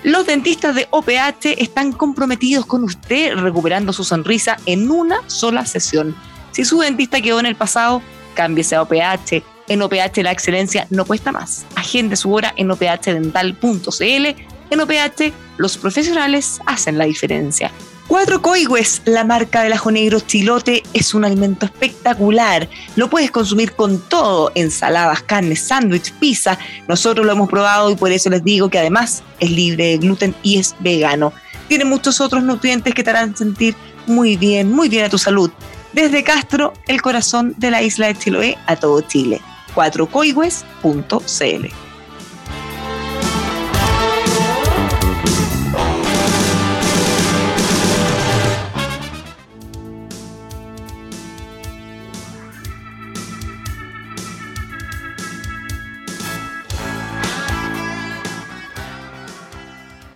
[0.02, 6.16] Los dentistas de OPH están comprometidos con usted recuperando su sonrisa en una sola sesión.
[6.50, 8.02] Si su dentista quedó en el pasado,
[8.34, 11.64] cámbiese a OPH en OPH la excelencia no cuesta más.
[11.74, 14.26] Agende su hora en ophdental.cl.
[14.70, 17.70] En OPH los profesionales hacen la diferencia.
[18.08, 22.68] Cuatro Coigües, la marca del ajo negro chilote, es un alimento espectacular.
[22.96, 26.58] Lo puedes consumir con todo, ensaladas, carnes, sándwich, pizza.
[26.88, 30.34] Nosotros lo hemos probado y por eso les digo que además es libre de gluten
[30.42, 31.32] y es vegano.
[31.68, 33.74] Tiene muchos otros nutrientes que te harán sentir
[34.06, 35.50] muy bien, muy bien a tu salud.
[35.92, 39.40] Desde Castro, el corazón de la isla de Chiloé, a todo Chile.
[39.74, 41.92] 4coigües.cl.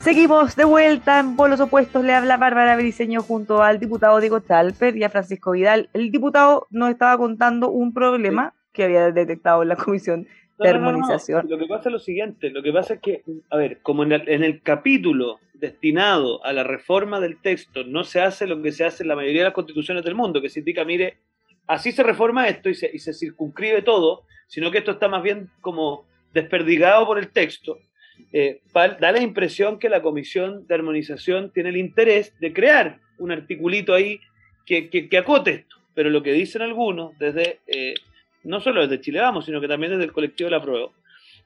[0.06, 2.04] Seguimos de vuelta en Polos Opuestos.
[2.04, 5.90] Le habla Bárbara Briceño junto al diputado Diego Chalper y a Francisco Vidal.
[5.94, 11.46] El diputado nos estaba contando un problema que había detectado la comisión de armonización.
[11.48, 14.12] lo que pasa es lo siguiente, lo que pasa es que, a ver, como en
[14.12, 19.02] el, capítulo destinado a la reforma del texto no se hace lo que se hace
[19.02, 21.18] en la mayoría de las constituciones del mundo, que se indica, mire,
[21.66, 25.22] así se reforma esto y se, y se circunscribe todo, sino que esto está más
[25.22, 27.78] bien como desperdigado por el texto,
[28.32, 33.32] eh, da la impresión que la comisión de armonización tiene el interés de crear un
[33.32, 34.20] articulito ahí
[34.64, 35.76] que, que, acote esto.
[35.94, 37.94] Pero lo que dicen algunos, desde eh,
[38.46, 40.88] no solo desde Chile Vamos, sino que también desde el colectivo de la prueba,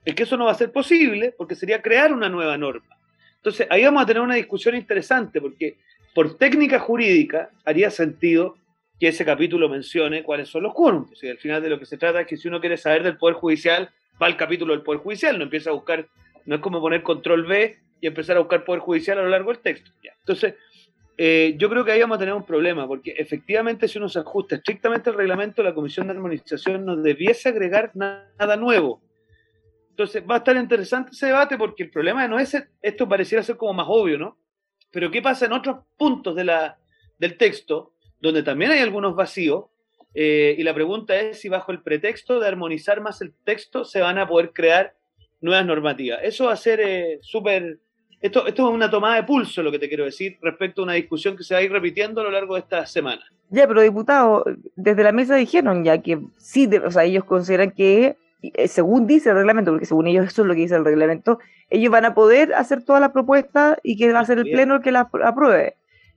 [0.04, 2.96] es que eso no va a ser posible porque sería crear una nueva norma.
[3.36, 5.78] Entonces, ahí vamos a tener una discusión interesante porque
[6.14, 8.56] por técnica jurídica haría sentido
[8.98, 11.22] que ese capítulo mencione cuáles son los quórums.
[11.22, 13.16] Y al final de lo que se trata es que si uno quiere saber del
[13.16, 13.88] Poder Judicial,
[14.20, 16.06] va al capítulo del Poder Judicial, no empieza a buscar,
[16.44, 19.52] no es como poner control B y empezar a buscar Poder Judicial a lo largo
[19.52, 19.90] del texto.
[20.18, 20.54] Entonces,
[21.22, 24.20] eh, yo creo que ahí vamos a tener un problema, porque efectivamente si uno se
[24.20, 29.02] ajusta estrictamente al reglamento, la Comisión de Armonización no debiese agregar nada nuevo.
[29.90, 33.58] Entonces va a estar interesante ese debate porque el problema no es, esto pareciera ser
[33.58, 34.38] como más obvio, ¿no?
[34.90, 36.78] Pero ¿qué pasa en otros puntos de la,
[37.18, 39.66] del texto, donde también hay algunos vacíos?
[40.14, 44.00] Eh, y la pregunta es si bajo el pretexto de armonizar más el texto se
[44.00, 44.94] van a poder crear
[45.42, 46.20] nuevas normativas.
[46.22, 47.78] Eso va a ser eh, súper
[48.20, 50.92] esto, esto es una tomada de pulso, lo que te quiero decir, respecto a una
[50.94, 53.22] discusión que se va a ir repitiendo a lo largo de esta semana.
[53.48, 54.44] Ya, pero diputado,
[54.76, 59.30] desde la mesa dijeron ya que sí, o sea, ellos consideran que, eh, según dice
[59.30, 61.38] el reglamento, porque según ellos eso es lo que dice el reglamento,
[61.70, 64.76] ellos van a poder hacer todas las propuestas y que va a ser el Pleno
[64.76, 65.76] el que las apruebe.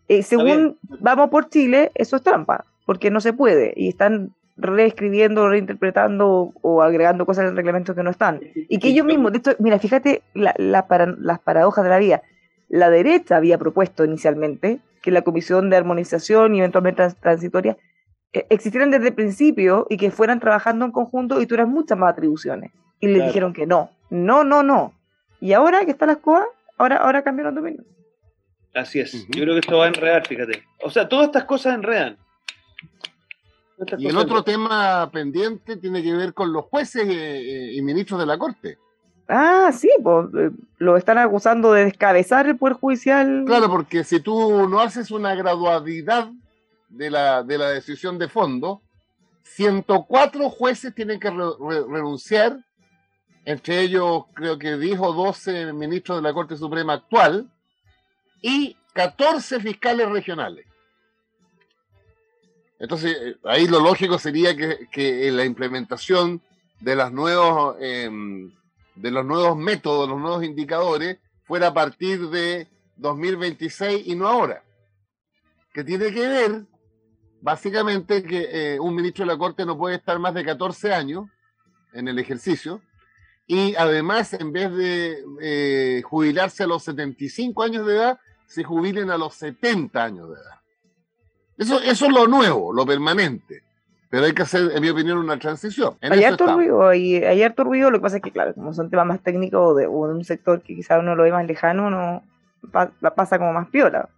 [0.10, 5.50] Eh, según vamos por Chile, eso es trampa, porque no se puede y están reescribiendo,
[5.50, 8.42] reinterpretando o agregando cosas el reglamento que no están.
[8.56, 12.22] Y que ellos mismos, de esto, mira, fíjate la, para, las paradojas de la vida.
[12.70, 17.78] La derecha había propuesto inicialmente que la Comisión de Armonización y eventualmente transitoria
[18.32, 22.12] eh, existieran desde el principio y que fueran trabajando en conjunto y tuvieran muchas más
[22.14, 22.72] atribuciones.
[23.00, 24.94] Y le dijeron que no, no, no, no.
[25.42, 27.86] Y ahora que están las cosas, ahora, ahora cambiaron de opinión.
[28.74, 29.28] Así es.
[29.28, 30.64] Yo creo que esto va a enredar, fíjate.
[30.82, 32.18] O sea, todas estas cosas enredan.
[33.98, 38.26] Y el otro tema pendiente tiene que ver con los jueces eh, y ministros de
[38.26, 38.78] la Corte.
[39.28, 43.44] Ah, sí, pues eh, lo están acusando de descabezar el Poder Judicial.
[43.46, 46.30] Claro, porque si tú no haces una gradualidad
[46.90, 48.82] de la, de la decisión de fondo,
[49.44, 52.58] 104 jueces tienen que renunciar,
[53.46, 57.50] entre ellos creo que dijo 12 ministros de la Corte Suprema actual
[58.42, 60.66] y 14 fiscales regionales.
[62.84, 66.42] Entonces, eh, ahí lo lógico sería que, que la implementación
[66.82, 68.52] de, las nuevos, em,
[68.96, 72.68] de los nuevos métodos, los nuevos indicadores, fuera a partir de
[72.98, 74.66] 2026 y no ahora.
[75.74, 76.66] Que tiene que ver,
[77.40, 81.30] básicamente, que eh, un ministro de la Corte no puede estar más de 14 años
[81.94, 82.82] en el ejercicio
[83.48, 89.10] y además, en vez de eh, jubilarse a los 75 años de edad, se jubilen
[89.10, 90.63] a los 70 años de edad.
[91.58, 93.62] Eso, eso es lo nuevo, lo permanente.
[94.14, 95.96] Pero hay que hacer, en mi opinión, una transición.
[96.02, 98.92] hay harto ruido, hay, hay, harto ruido, lo que pasa es que, claro, como son
[98.92, 102.24] temas más técnicos de, un sector que quizás uno lo ve más lejano, no
[103.16, 104.10] pasa como más piola.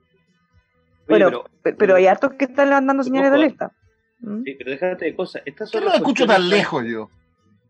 [1.07, 3.71] pero, pero, hay hartos que están levantando señales de alerta.
[4.19, 4.43] ¿Mm?
[4.43, 5.41] Sí, pero déjate de cosas.
[5.45, 7.09] Estas no escucho tan lejos yo?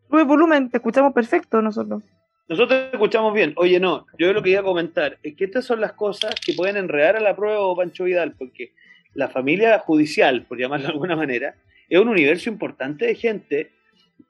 [0.10, 2.02] Sube volumen, te escuchamos perfecto nosotros.
[2.48, 3.54] Nosotros te escuchamos bien.
[3.58, 6.54] Oye, no, yo lo que iba a comentar es que estas son las cosas que
[6.54, 8.74] pueden enredar a la prueba Pancho Vidal, porque
[9.16, 11.56] la familia judicial, por llamarlo de alguna manera,
[11.90, 13.72] es un universo importante de gente,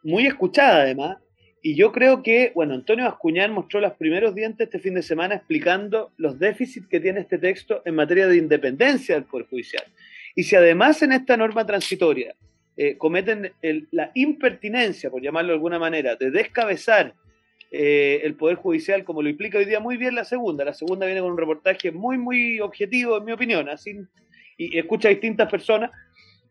[0.03, 1.17] muy escuchada además,
[1.61, 5.33] y yo creo que, bueno, Antonio Ascuñán mostró los primeros dientes este fin de semana
[5.33, 9.83] explicando los déficits que tiene este texto en materia de independencia del Poder Judicial.
[10.35, 12.35] Y si además en esta norma transitoria
[12.77, 13.51] eh, cometen
[13.89, 17.15] la impertinencia, por llamarlo de alguna manera, de descabezar
[17.71, 21.07] eh, el Poder Judicial, como lo implica hoy día muy bien la segunda, la segunda
[21.07, 23.97] viene con un reportaje muy, muy objetivo, en mi opinión, así
[24.57, 25.91] y escucha a distintas personas,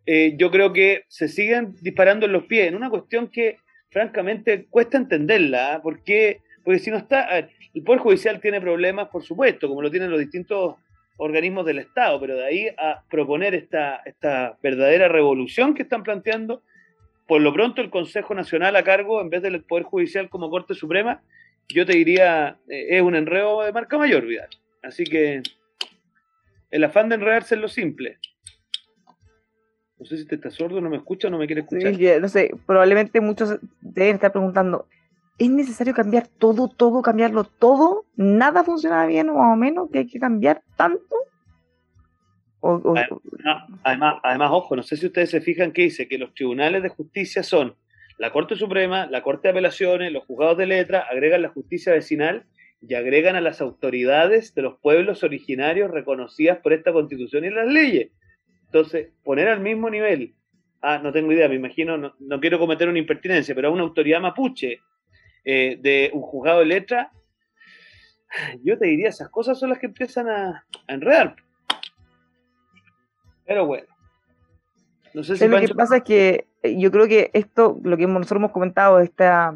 [0.07, 3.59] eh, yo creo que se siguen disparando en los pies en una cuestión que
[3.91, 5.83] francamente cuesta entenderla, ¿ah?
[5.83, 10.11] porque, porque si no está, el Poder Judicial tiene problemas, por supuesto, como lo tienen
[10.11, 10.77] los distintos
[11.17, 16.63] organismos del Estado, pero de ahí a proponer esta, esta verdadera revolución que están planteando,
[17.27, 20.75] por lo pronto el Consejo Nacional a cargo, en vez del Poder Judicial como Corte
[20.75, 21.23] Suprema,
[21.69, 24.51] yo te diría, eh, es un enredo de marca mayor, Vidal.
[24.83, 25.43] Así que
[26.75, 28.19] el afán de enredarse en lo simple.
[29.97, 32.21] No sé si te estás sordo, no me escucha o no me quiere escuchar.
[32.21, 34.89] no sé, probablemente muchos deben estar preguntando,
[35.39, 38.07] ¿es necesario cambiar todo, todo, cambiarlo todo?
[38.17, 39.89] ¿Nada funciona bien o más o menos?
[39.93, 41.15] ¿Que hay que cambiar tanto?
[43.85, 46.89] Además, además, ojo, no sé si ustedes se fijan que dice que los tribunales de
[46.89, 47.77] justicia son
[48.19, 52.47] la Corte Suprema, la Corte de Apelaciones, los juzgados de letra, agregan la justicia vecinal
[52.87, 57.67] y agregan a las autoridades de los pueblos originarios reconocidas por esta constitución y las
[57.67, 58.11] leyes.
[58.67, 60.35] Entonces, poner al mismo nivel,
[60.83, 64.21] ah, no tengo idea, me imagino, no, quiero cometer una impertinencia, pero a una autoridad
[64.21, 64.81] mapuche
[65.45, 67.13] eh, de un juzgado de letra,
[68.63, 71.37] yo te diría, esas cosas son las que empiezan a, enredar.
[73.47, 73.87] Pero bueno.
[75.13, 78.07] No sé si lo que pasa es que eh, yo creo que esto, lo que
[78.07, 79.55] nosotros hemos comentado, esta,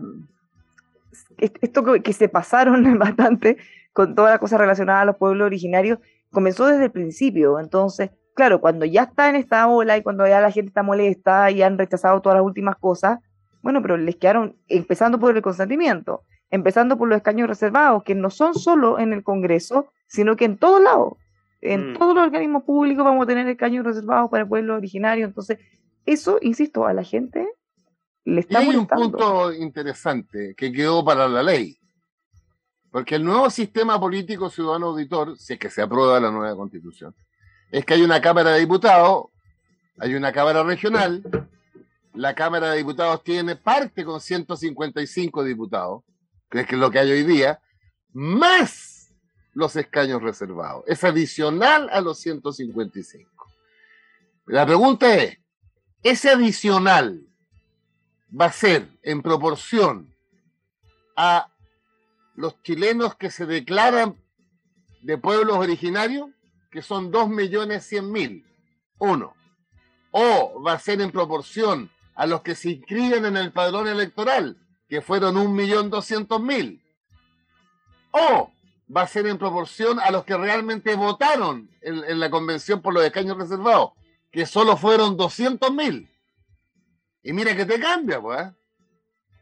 [1.38, 3.56] esto que, se pasaron bastante
[3.92, 5.98] con todas las cosas relacionadas a los pueblos originarios,
[6.30, 7.58] comenzó desde el principio.
[7.58, 11.50] Entonces, claro, cuando ya está en esta ola y cuando ya la gente está molesta
[11.50, 13.18] y han rechazado todas las últimas cosas,
[13.62, 18.30] bueno, pero les quedaron, empezando por el consentimiento, empezando por los escaños reservados, que no
[18.30, 21.14] son solo en el Congreso, sino que en todos lados.
[21.60, 21.98] En mm.
[21.98, 25.26] todos los organismos públicos vamos a tener escaños reservados para el pueblo originario.
[25.26, 25.58] Entonces,
[26.06, 27.48] eso, insisto, a la gente
[28.28, 31.78] le está y hay un punto interesante que quedó para la ley.
[32.90, 37.14] Porque el nuevo sistema político ciudadano auditor, si es que se aprueba la nueva constitución,
[37.70, 39.26] es que hay una Cámara de Diputados,
[39.98, 41.22] hay una Cámara Regional,
[42.14, 46.02] la Cámara de Diputados tiene parte con 155 diputados,
[46.50, 47.60] que es lo que hay hoy día,
[48.12, 49.10] más
[49.54, 50.84] los escaños reservados.
[50.86, 53.30] Es adicional a los 155.
[54.46, 55.38] La pregunta es,
[56.02, 57.27] ese adicional
[58.28, 60.14] va a ser en proporción
[61.16, 61.48] a
[62.34, 64.16] los chilenos que se declaran
[65.02, 66.28] de pueblos originarios,
[66.70, 68.44] que son 2.100.000,
[68.98, 69.34] uno.
[70.10, 74.56] O va a ser en proporción a los que se inscriben en el padrón electoral,
[74.88, 76.80] que fueron 1.200.000.
[78.10, 78.52] O
[78.94, 82.94] va a ser en proporción a los que realmente votaron en, en la convención por
[82.94, 83.92] los escaños reservados,
[84.30, 86.10] que solo fueron 200 mil.
[87.22, 88.48] Y mira que te cambia, pues.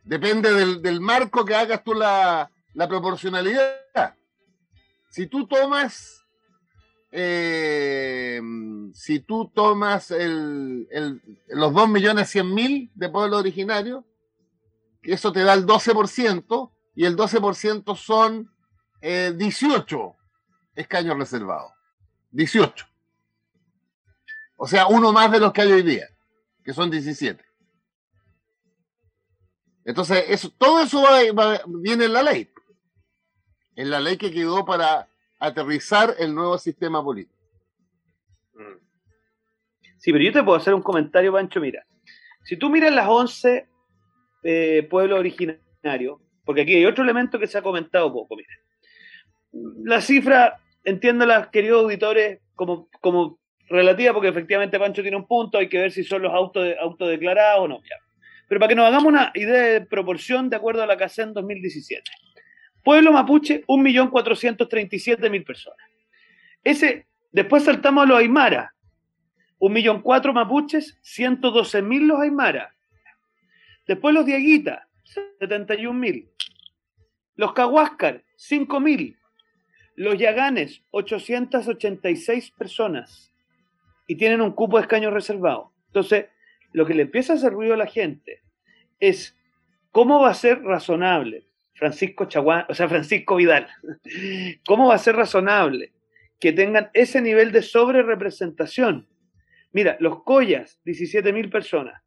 [0.05, 2.51] Depende del, marco que hagas tú la,
[2.89, 4.15] proporcionalidad.
[5.11, 6.25] Si tú tomas,
[7.11, 8.41] eh,
[8.93, 10.87] si tú tomas el,
[11.49, 14.05] los 2 millones 100 mil de pueblo originario,
[15.03, 18.51] eso te da el 12%, y el 12% son
[19.01, 20.13] 18 eh,
[20.75, 21.73] escaños reservados.
[22.31, 22.87] 18.
[24.57, 26.09] O sea, uno más de los que hay hoy día,
[26.65, 27.46] que son 17.
[29.87, 31.05] Entonces, eso, todo eso
[31.69, 32.51] viene en la ley.
[33.77, 37.41] En la ley que quedó para aterrizar el nuevo sistema político.
[38.55, 38.79] Mm.
[39.99, 41.61] Sí, pero yo te puedo hacer un comentario, Pancho.
[41.61, 41.87] Mira,
[42.43, 43.69] si tú miras las 11
[44.43, 48.49] eh, pueblos originarios, porque aquí hay otro elemento que se ha comentado poco, mira.
[49.85, 55.69] La cifra, entiéndola, queridos auditores, como, como relativa, porque efectivamente Pancho tiene un punto, hay
[55.69, 57.81] que ver si son los autodeclarados o no.
[58.49, 62.11] Pero para que nos hagamos una idea de proporción de acuerdo a la CACEN 2017.
[62.83, 65.79] Pueblo mapuche, 1.437.000 personas.
[66.63, 68.75] Ese, después saltamos a los Aymara.
[69.59, 72.75] 1.004.000 mapuches, 112.000 los Aymara.
[73.87, 74.89] Después los Diaguita,
[75.41, 76.29] 71.000.
[77.37, 79.17] Los Cahuáscar, 5.000.
[79.97, 83.33] Los Yaganes, 886 personas
[84.07, 85.73] y tienen un cupo de escaños reservado.
[85.89, 86.27] Entonces,
[86.77, 88.43] lo que le empieza a hacer ruido a la gente
[89.01, 89.35] es
[89.93, 93.67] cómo va a ser razonable Francisco Chaguán, o sea, Francisco Vidal,
[94.67, 95.95] cómo va a ser razonable
[96.39, 99.09] que tengan ese nivel de sobrerepresentación.
[99.73, 102.03] Mira, los Collas, 17.000 personas.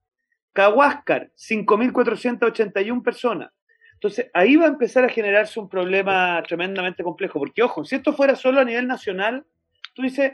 [0.54, 3.52] Cahuáscar, 5.481 personas.
[3.94, 8.14] Entonces, ahí va a empezar a generarse un problema tremendamente complejo, porque ojo, si esto
[8.14, 9.48] fuera solo a nivel nacional,
[9.96, 10.34] tú dices,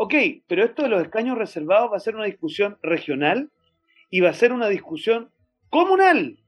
[0.00, 0.14] Ok,
[0.46, 3.50] pero esto de los escaños reservados va a ser una discusión regional
[4.10, 5.30] y va a ser una discusión
[5.70, 6.38] comunal,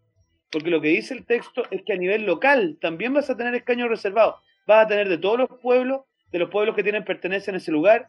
[0.51, 3.55] porque lo que dice el texto es que a nivel local también vas a tener
[3.55, 7.51] escaños reservados, vas a tener de todos los pueblos, de los pueblos que tienen pertenencia
[7.51, 8.09] en ese lugar,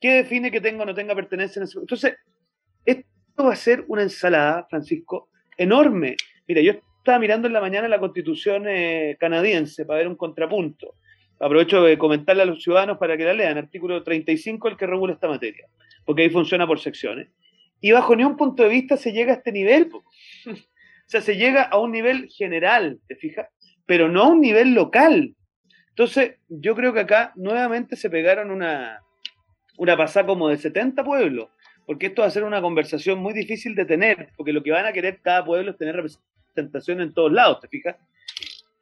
[0.00, 1.84] ¿qué define que tenga o no tenga pertenencia en ese lugar?
[1.84, 2.16] Entonces,
[2.84, 6.16] esto va a ser una ensalada, Francisco, enorme.
[6.46, 10.94] Mira, yo estaba mirando en la mañana la constitución eh, canadiense para ver un contrapunto
[11.42, 15.14] aprovecho de comentarle a los ciudadanos para que la lean, artículo 35, el que regula
[15.14, 15.66] esta materia,
[16.04, 17.28] porque ahí funciona por secciones.
[17.82, 19.90] Y bajo ningún punto de vista se llega a este nivel.
[19.92, 20.54] o
[21.06, 23.48] sea, se llega a un nivel general, ¿te fijas?
[23.84, 25.34] Pero no a un nivel local.
[25.90, 29.02] Entonces, yo creo que acá nuevamente se pegaron una,
[29.76, 31.50] una pasada como de 70 pueblos,
[31.84, 34.86] porque esto va a ser una conversación muy difícil de tener, porque lo que van
[34.86, 37.96] a querer cada pueblo es tener representación en todos lados, ¿te fijas?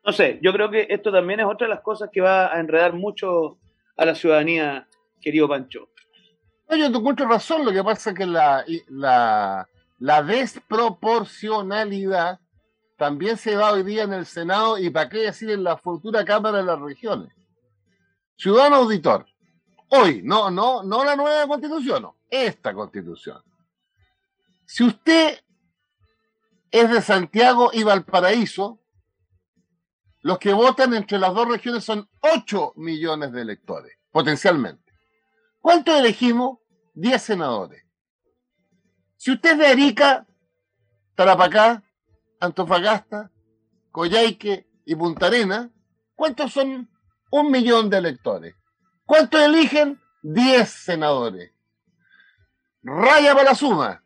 [0.05, 2.61] no sé, yo creo que esto también es otra de las cosas que va a
[2.61, 3.59] enredar mucho
[3.97, 4.87] a la ciudadanía,
[5.21, 5.90] querido Pancho.
[6.71, 8.65] No, yo tengo mucha razón, lo que pasa es que la,
[9.99, 12.39] desproporcionalidad
[12.97, 16.25] también se va hoy día en el Senado y para qué decir en la futura
[16.25, 17.33] Cámara de las Regiones.
[18.37, 19.27] Ciudadano auditor,
[19.89, 23.43] hoy, no, no, no la nueva constitución, esta constitución.
[24.65, 25.41] Si usted
[26.71, 28.79] es de Santiago y Valparaíso,
[30.21, 34.90] los que votan entre las dos regiones son 8 millones de electores, potencialmente.
[35.61, 36.59] ¿Cuántos elegimos?
[36.95, 37.85] 10 senadores.
[39.17, 40.27] Si usted de Arica,
[41.15, 41.83] Tarapacá,
[42.41, 43.31] Antofagasta,
[43.91, 45.71] Coyhaique y Punta Arena,
[46.15, 46.91] ¿cuántos son
[47.31, 48.55] un millón de electores?
[49.05, 50.01] ¿Cuántos eligen?
[50.23, 51.53] 10 senadores.
[52.83, 54.03] Raya para la suma.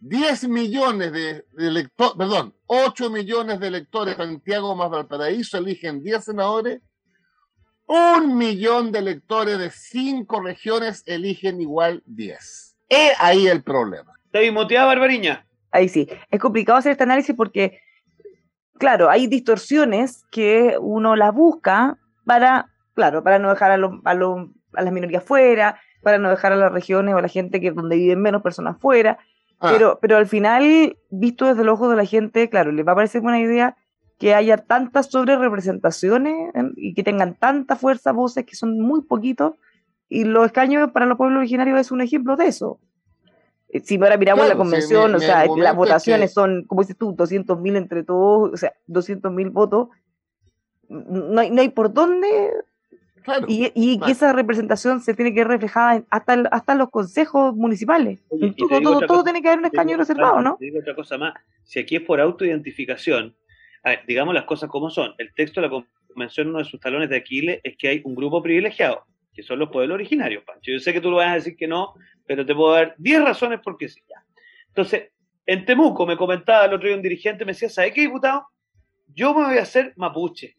[0.00, 6.82] 10 millones de, electores, perdón, 8 millones de electores Santiago más Valparaíso eligen 10 senadores.
[7.86, 12.76] Un millón de electores de 5 regiones eligen igual 10.
[12.88, 14.12] Es ahí el problema.
[14.30, 15.46] ¿Te moteada, Barbariña?
[15.70, 16.08] Ahí sí.
[16.30, 17.80] Es complicado hacer este análisis porque,
[18.78, 24.82] claro, hay distorsiones que uno las busca para, claro, para no dejar a, a, a
[24.82, 27.96] las minorías fuera, para no dejar a las regiones o a la gente que donde
[27.96, 29.18] viven menos personas fuera
[29.62, 29.70] Ah.
[29.70, 32.96] Pero, pero al final, visto desde el ojo de la gente, claro, les va a
[32.96, 33.76] parecer buena idea
[34.22, 39.54] que haya tantas sobre representaciones y que tengan tanta fuerza voces que son muy poquitos.
[40.08, 42.78] Y los escaños para los pueblos originarios es un ejemplo de eso.
[43.70, 47.58] Eh, si ahora miramos la convención, o sea, las votaciones son, como dices tú, 200
[47.58, 49.88] mil entre todos, o sea, 200 mil votos.
[50.88, 52.28] No hay, no hay por dónde
[53.48, 58.20] y, y esa representación se tiene que ver reflejada hasta, hasta los consejos municipales.
[58.56, 60.56] todo, todo, tiene que haber un escaño reservado, ¿no?
[60.58, 61.34] Te digo otra cosa más.
[61.64, 63.34] Si aquí es por autoidentificación,
[64.06, 65.14] digamos las cosas como son.
[65.18, 68.14] El texto de la convención, uno de sus talones de Aquiles, es que hay un
[68.14, 70.72] grupo privilegiado, que son los pueblos originarios, Pancho.
[70.72, 71.94] Yo sé que tú lo vas a decir que no,
[72.26, 74.00] pero te puedo dar 10 razones por qué sí.
[74.68, 75.10] Entonces,
[75.46, 78.46] en Temuco me comentaba el otro día un dirigente, me decía, ¿sabe qué, diputado?
[79.14, 80.54] Yo me voy a hacer mapuche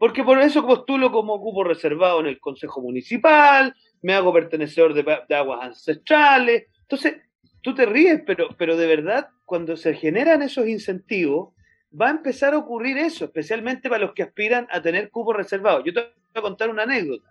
[0.00, 5.36] porque por eso postulo como cupo reservado en el Consejo Municipal, me hago pertenecedor de,
[5.36, 6.68] aguas ancestrales.
[6.80, 7.16] Entonces,
[7.60, 11.50] tú te ríes, pero, pero de verdad, cuando se generan esos incentivos,
[11.98, 15.84] va a empezar a ocurrir eso, especialmente para los que aspiran a tener cupo reservado.
[15.84, 17.28] Yo te voy a contar una anécdota.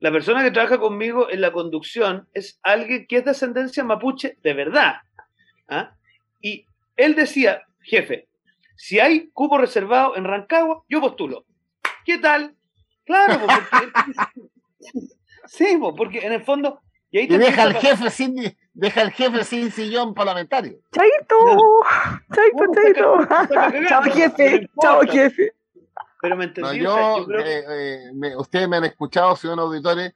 [0.00, 4.38] La persona que trabaja conmigo en la conducción es alguien que es de ascendencia mapuche
[4.42, 4.94] de verdad.
[5.68, 5.94] ¿ah?
[6.40, 6.64] Y
[6.96, 8.28] él decía, jefe,
[8.76, 11.44] si hay cupo reservado en Rancagua, yo postulo.
[12.06, 12.54] ¿Qué tal?
[13.04, 13.92] Claro, porque,
[15.46, 16.80] sí, porque en el fondo...
[17.12, 18.36] Y, deja, al jefe sin,
[18.80, 20.78] deja al jefe sin sillón parlamentario.
[20.90, 21.36] Chaito,
[22.34, 23.88] chaito, chaito.
[23.88, 25.52] Chao jefe, chao jefe.
[26.22, 26.78] Pero me entendí.
[26.78, 30.14] yo, eh, eh, ustedes me han escuchado, señor auditores,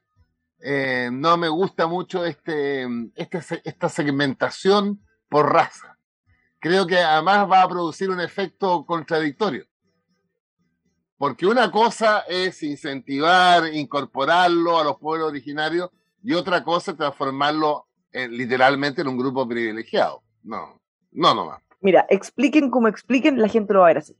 [0.59, 4.99] eh, no me gusta mucho este, este, esta segmentación
[5.29, 5.97] por raza.
[6.59, 9.65] Creo que además va a producir un efecto contradictorio.
[11.17, 15.89] Porque una cosa es incentivar, incorporarlo a los pueblos originarios
[16.23, 17.87] y otra cosa es transformarlo
[18.29, 20.21] literalmente en un grupo privilegiado.
[20.43, 20.79] No,
[21.11, 21.61] no, no más.
[21.81, 24.15] Mira, expliquen como expliquen, la gente lo va a ver así.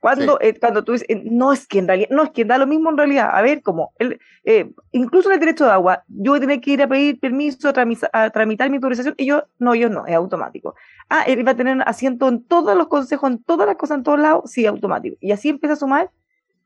[0.00, 2.58] Cuando, eh, cuando tú dices, eh, no es que en realidad, no es que da
[2.58, 6.02] lo mismo en realidad, a ver, como, el, eh, incluso en el derecho de agua,
[6.08, 9.44] yo voy a tener que ir a pedir permiso, a, tramitar mi autorización, y yo,
[9.60, 10.74] no, yo no, es automático.
[11.08, 14.02] Ah, él va a tener asiento en todos los consejos, en todas las cosas, en
[14.02, 15.16] todos lados, sí, automático.
[15.20, 16.10] Y así empieza a sumar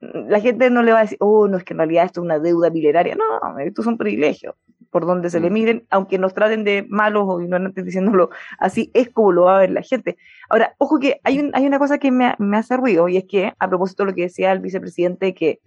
[0.00, 2.24] la gente no le va a decir, oh, no es que en realidad esto es
[2.24, 3.16] una deuda milenaria.
[3.16, 4.56] No, esto es un privilegio.
[4.90, 5.52] Por donde se le mm.
[5.52, 9.60] miren, aunque nos traten de malos o ignorantes diciéndolo así, es como lo va a
[9.60, 10.16] ver la gente.
[10.48, 13.24] Ahora, ojo que hay, un, hay una cosa que me, me hace ruido y es
[13.24, 15.60] que, a propósito de lo que decía el vicepresidente, que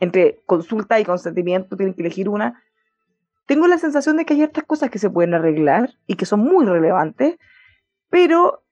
[0.00, 2.62] entre consulta y consentimiento tienen que elegir una,
[3.46, 6.40] tengo la sensación de que hay otras cosas que se pueden arreglar y que son
[6.40, 7.36] muy relevantes,
[8.08, 8.62] pero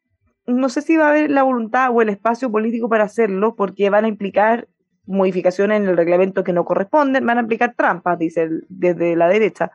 [0.47, 3.91] no sé si va a haber la voluntad o el espacio político para hacerlo porque
[3.91, 4.69] van a implicar
[5.05, 9.73] modificaciones en el reglamento que no corresponden, van a aplicar trampas, dice desde la derecha.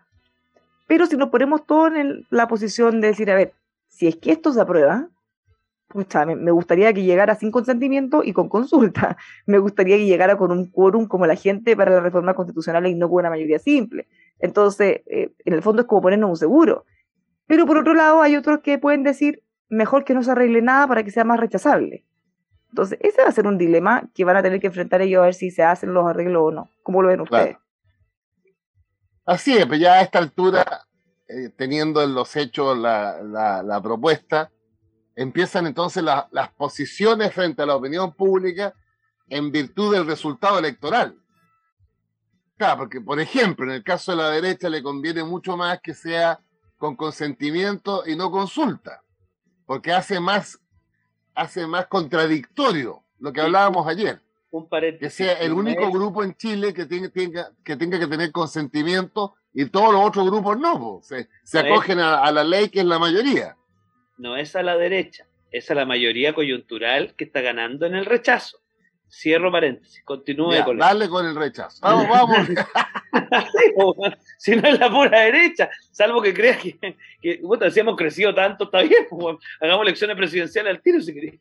[0.87, 3.53] Pero si nos ponemos todos en la posición de decir, a ver,
[3.87, 5.09] si es que esto se aprueba,
[5.89, 9.17] pues me, me, gustaría que llegara sin consentimiento y con consulta.
[9.45, 12.95] Me gustaría que llegara con un quórum como la gente para la reforma constitucional y
[12.95, 14.07] no con una mayoría simple.
[14.39, 16.85] Entonces, eh, en el fondo es como ponernos un seguro.
[17.47, 20.87] Pero por otro lado, hay otros que pueden decir, mejor que no se arregle nada
[20.87, 22.03] para que sea más rechazable.
[22.69, 25.25] Entonces, ese va a ser un dilema que van a tener que enfrentar ellos a
[25.25, 26.69] ver si se hacen los arreglos o no.
[26.83, 27.55] ¿Cómo lo ven ustedes?
[29.27, 30.87] Así es, pues ya a esta altura,
[31.27, 34.49] eh, teniendo en los hechos la, la, propuesta,
[35.17, 38.73] empiezan entonces las posiciones frente a la opinión pública
[39.27, 41.19] en virtud del resultado electoral.
[42.55, 45.93] Claro, porque por ejemplo, en el caso de la derecha le conviene mucho más que
[45.93, 46.39] sea
[46.77, 49.03] con consentimiento y no consulta,
[49.65, 50.57] porque hace más
[51.35, 54.21] hace más contradictorio lo que hablábamos ayer.
[54.49, 59.35] Un que sea el único grupo en Chile que tenga, que tenga que tener consentimiento
[59.53, 62.97] y todos los otros grupos no, se, se acogen a, la ley que es la
[62.97, 63.57] mayoría.
[64.17, 68.05] No es a la derecha, es a la mayoría coyuntural que está ganando en el
[68.05, 68.59] rechazo.
[69.09, 71.79] Cierro paréntesis, continúe Ya, con dale con el rechazo.
[71.81, 72.37] Vamos, vamos.
[74.37, 78.33] si no es la pura derecha, salvo que creas que, que puta, si hemos crecido
[78.33, 81.39] tanto, está bien, pues, hagamos elecciones presidenciales al tiro si querés.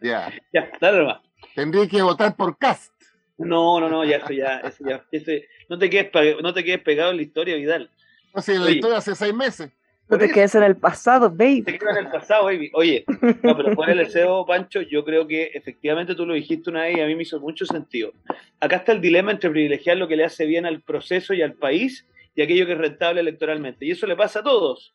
[0.00, 0.32] ya.
[0.52, 1.20] Ya, dale nomás.
[1.54, 2.92] Tendría que votar por Cast.
[3.36, 6.10] No, no, no, ya, eso ya, eso ya, ese- no, te quedes,
[6.42, 7.90] no te quedes pegado en la historia, Vidal.
[8.34, 8.74] No sé, la Oye.
[8.74, 9.70] historia hace seis meses.
[10.06, 11.62] No te quedes en el pasado, baby.
[11.62, 12.70] Te queda en el pasado, baby.
[12.74, 13.04] Oye,
[13.42, 16.98] no, pero fuera el deseo, Pancho, yo creo que efectivamente tú lo dijiste una vez
[16.98, 18.12] y a mí me hizo mucho sentido.
[18.60, 21.54] Acá está el dilema entre privilegiar lo que le hace bien al proceso y al
[21.54, 23.86] país y aquello que es rentable electoralmente.
[23.86, 24.94] Y eso le pasa a todos.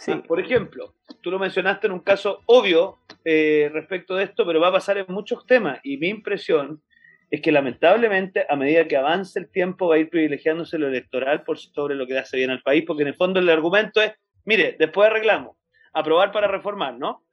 [0.00, 0.14] Sí.
[0.26, 4.68] Por ejemplo, tú lo mencionaste en un caso obvio eh, respecto de esto, pero va
[4.68, 5.78] a pasar en muchos temas.
[5.84, 6.82] Y mi impresión
[7.30, 11.44] es que lamentablemente a medida que avance el tiempo va a ir privilegiándose lo electoral
[11.44, 14.14] por sobre lo que hace bien al país, porque en el fondo el argumento es,
[14.46, 15.58] mire, después arreglamos,
[15.92, 17.26] aprobar para reformar, ¿no?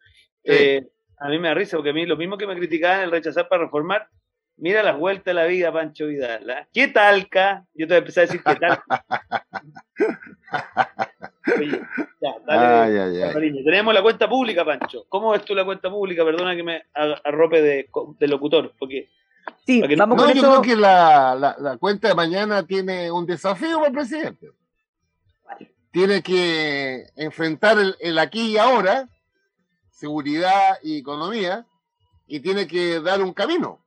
[0.43, 0.51] Sí.
[0.53, 0.87] Eh,
[1.19, 3.47] a mí me da risa, porque a mí lo mismo que me criticaban el rechazar
[3.47, 4.09] para reformar,
[4.57, 6.49] mira las vueltas de la vida, Pancho Vidal.
[6.49, 6.67] ¿ah?
[6.73, 7.65] ¿Qué talca?
[7.73, 8.83] Yo te voy a empezar a decir qué talca.
[11.57, 11.81] Oye,
[12.21, 12.65] ya, dale.
[12.65, 13.33] Ay, ay, ay.
[13.33, 13.63] Cariño.
[13.63, 15.05] Tenemos la cuenta pública, Pancho.
[15.09, 16.23] ¿Cómo ves tú la cuenta pública?
[16.25, 17.89] Perdona que me arrope de,
[18.19, 19.09] de locutor, porque
[19.65, 20.49] Sí, no- vamos No, con yo eso.
[20.49, 24.51] creo que la, la, la cuenta de mañana tiene un desafío para el presidente.
[25.91, 29.07] Tiene que enfrentar el, el aquí y ahora,
[29.89, 31.65] seguridad y economía,
[32.27, 33.79] y tiene que dar un camino.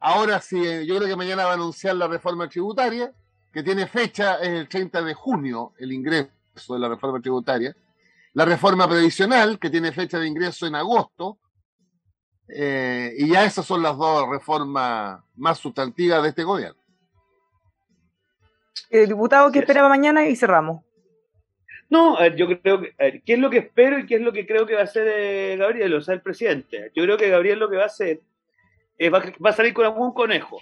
[0.00, 3.12] Ahora sí, eh, yo creo que mañana va a anunciar la reforma tributaria,
[3.52, 6.30] que tiene fecha, es el 30 de junio el ingreso
[6.70, 7.76] de la reforma tributaria.
[8.32, 11.38] La reforma previsional, que tiene fecha de ingreso en agosto,
[12.48, 16.80] eh, y ya esas son las dos reformas más sustantivas de este gobierno.
[18.88, 19.62] El diputado que Así es.
[19.64, 20.82] esperaba mañana y cerramos.
[21.90, 24.14] No, a ver, yo creo que, a ver, ¿qué es lo que espero y qué
[24.14, 26.90] es lo que creo que va a hacer eh, Gabriel, o sea, el presidente?
[26.94, 28.20] Yo creo que Gabriel lo que va a hacer
[29.06, 30.60] es va, va a salir con algún conejo.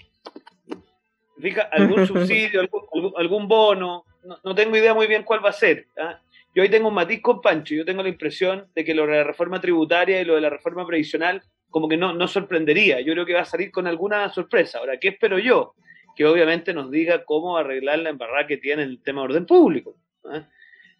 [1.40, 5.50] Fija, algún subsidio, algún, algún- algún bono, no, no tengo idea muy bien cuál va
[5.50, 5.86] a ser.
[6.00, 6.20] ¿ah?
[6.54, 9.16] Yo hoy tengo un matiz con Pancho, yo tengo la impresión de que lo de
[9.18, 13.00] la reforma tributaria y lo de la reforma previsional como que no, no sorprendería.
[13.00, 14.78] Yo creo que va a salir con alguna sorpresa.
[14.78, 15.74] Ahora, ¿qué espero yo?
[16.16, 19.94] Que obviamente nos diga cómo arreglar la embarrada que tiene el tema de orden público.
[20.24, 20.48] ¿ah?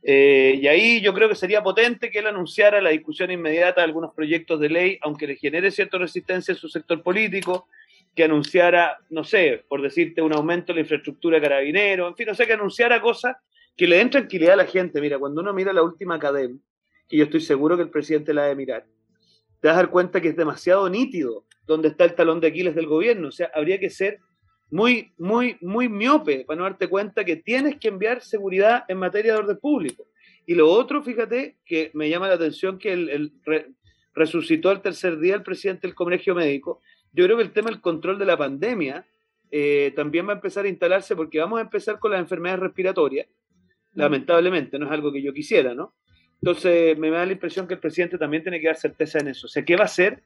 [0.02, 3.86] Eh, y ahí yo creo que sería potente que él anunciara la discusión inmediata de
[3.86, 7.68] algunos proyectos de ley, aunque le genere cierta resistencia en su sector político,
[8.14, 12.26] que anunciara, no sé, por decirte, un aumento de la infraestructura de carabineros, en fin,
[12.26, 13.36] no sé, que anunciara cosas
[13.76, 15.00] que le den tranquilidad a la gente.
[15.00, 16.58] Mira, cuando uno mira la última cadena,
[17.08, 18.86] y yo estoy seguro que el presidente la ha de mirar,
[19.60, 22.74] te vas a dar cuenta que es demasiado nítido donde está el talón de Aquiles
[22.74, 23.28] del gobierno.
[23.28, 24.18] O sea, habría que ser
[24.70, 29.32] muy, muy, muy miope para no darte cuenta que tienes que enviar seguridad en materia
[29.32, 30.06] de orden público.
[30.46, 33.68] Y lo otro, fíjate, que me llama la atención que el, el re-
[34.14, 36.80] resucitó el tercer día el presidente del Colegio Médico.
[37.12, 39.06] Yo creo que el tema del control de la pandemia
[39.50, 43.26] eh, también va a empezar a instalarse porque vamos a empezar con las enfermedades respiratorias.
[43.94, 45.94] Lamentablemente, no es algo que yo quisiera, ¿no?
[46.40, 49.46] Entonces, me da la impresión que el presidente también tiene que dar certeza en eso.
[49.46, 50.22] O sea, ¿qué va a hacer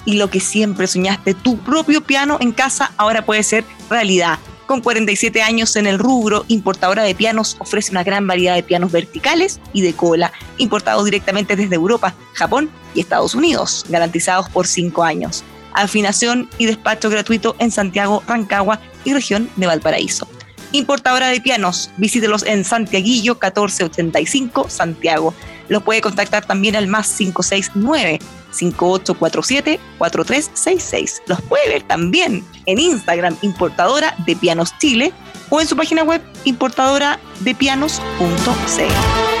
[0.05, 4.39] Y lo que siempre soñaste, tu propio piano en casa, ahora puede ser realidad.
[4.65, 8.91] Con 47 años en el rubro, Importadora de Pianos ofrece una gran variedad de pianos
[8.91, 15.03] verticales y de cola, importados directamente desde Europa, Japón y Estados Unidos, garantizados por 5
[15.03, 15.43] años.
[15.73, 20.27] Afinación y despacho gratuito en Santiago, Rancagua y región de Valparaíso.
[20.73, 25.33] Importadora de pianos, visítelos en Santiaguillo 1485, Santiago.
[25.67, 28.19] Los puede contactar también al más 569
[28.51, 31.21] 5847-4366.
[31.25, 35.13] Los puede ver también en Instagram Importadora de Pianos Chile
[35.49, 39.40] o en su página web importadora de pianos.cl.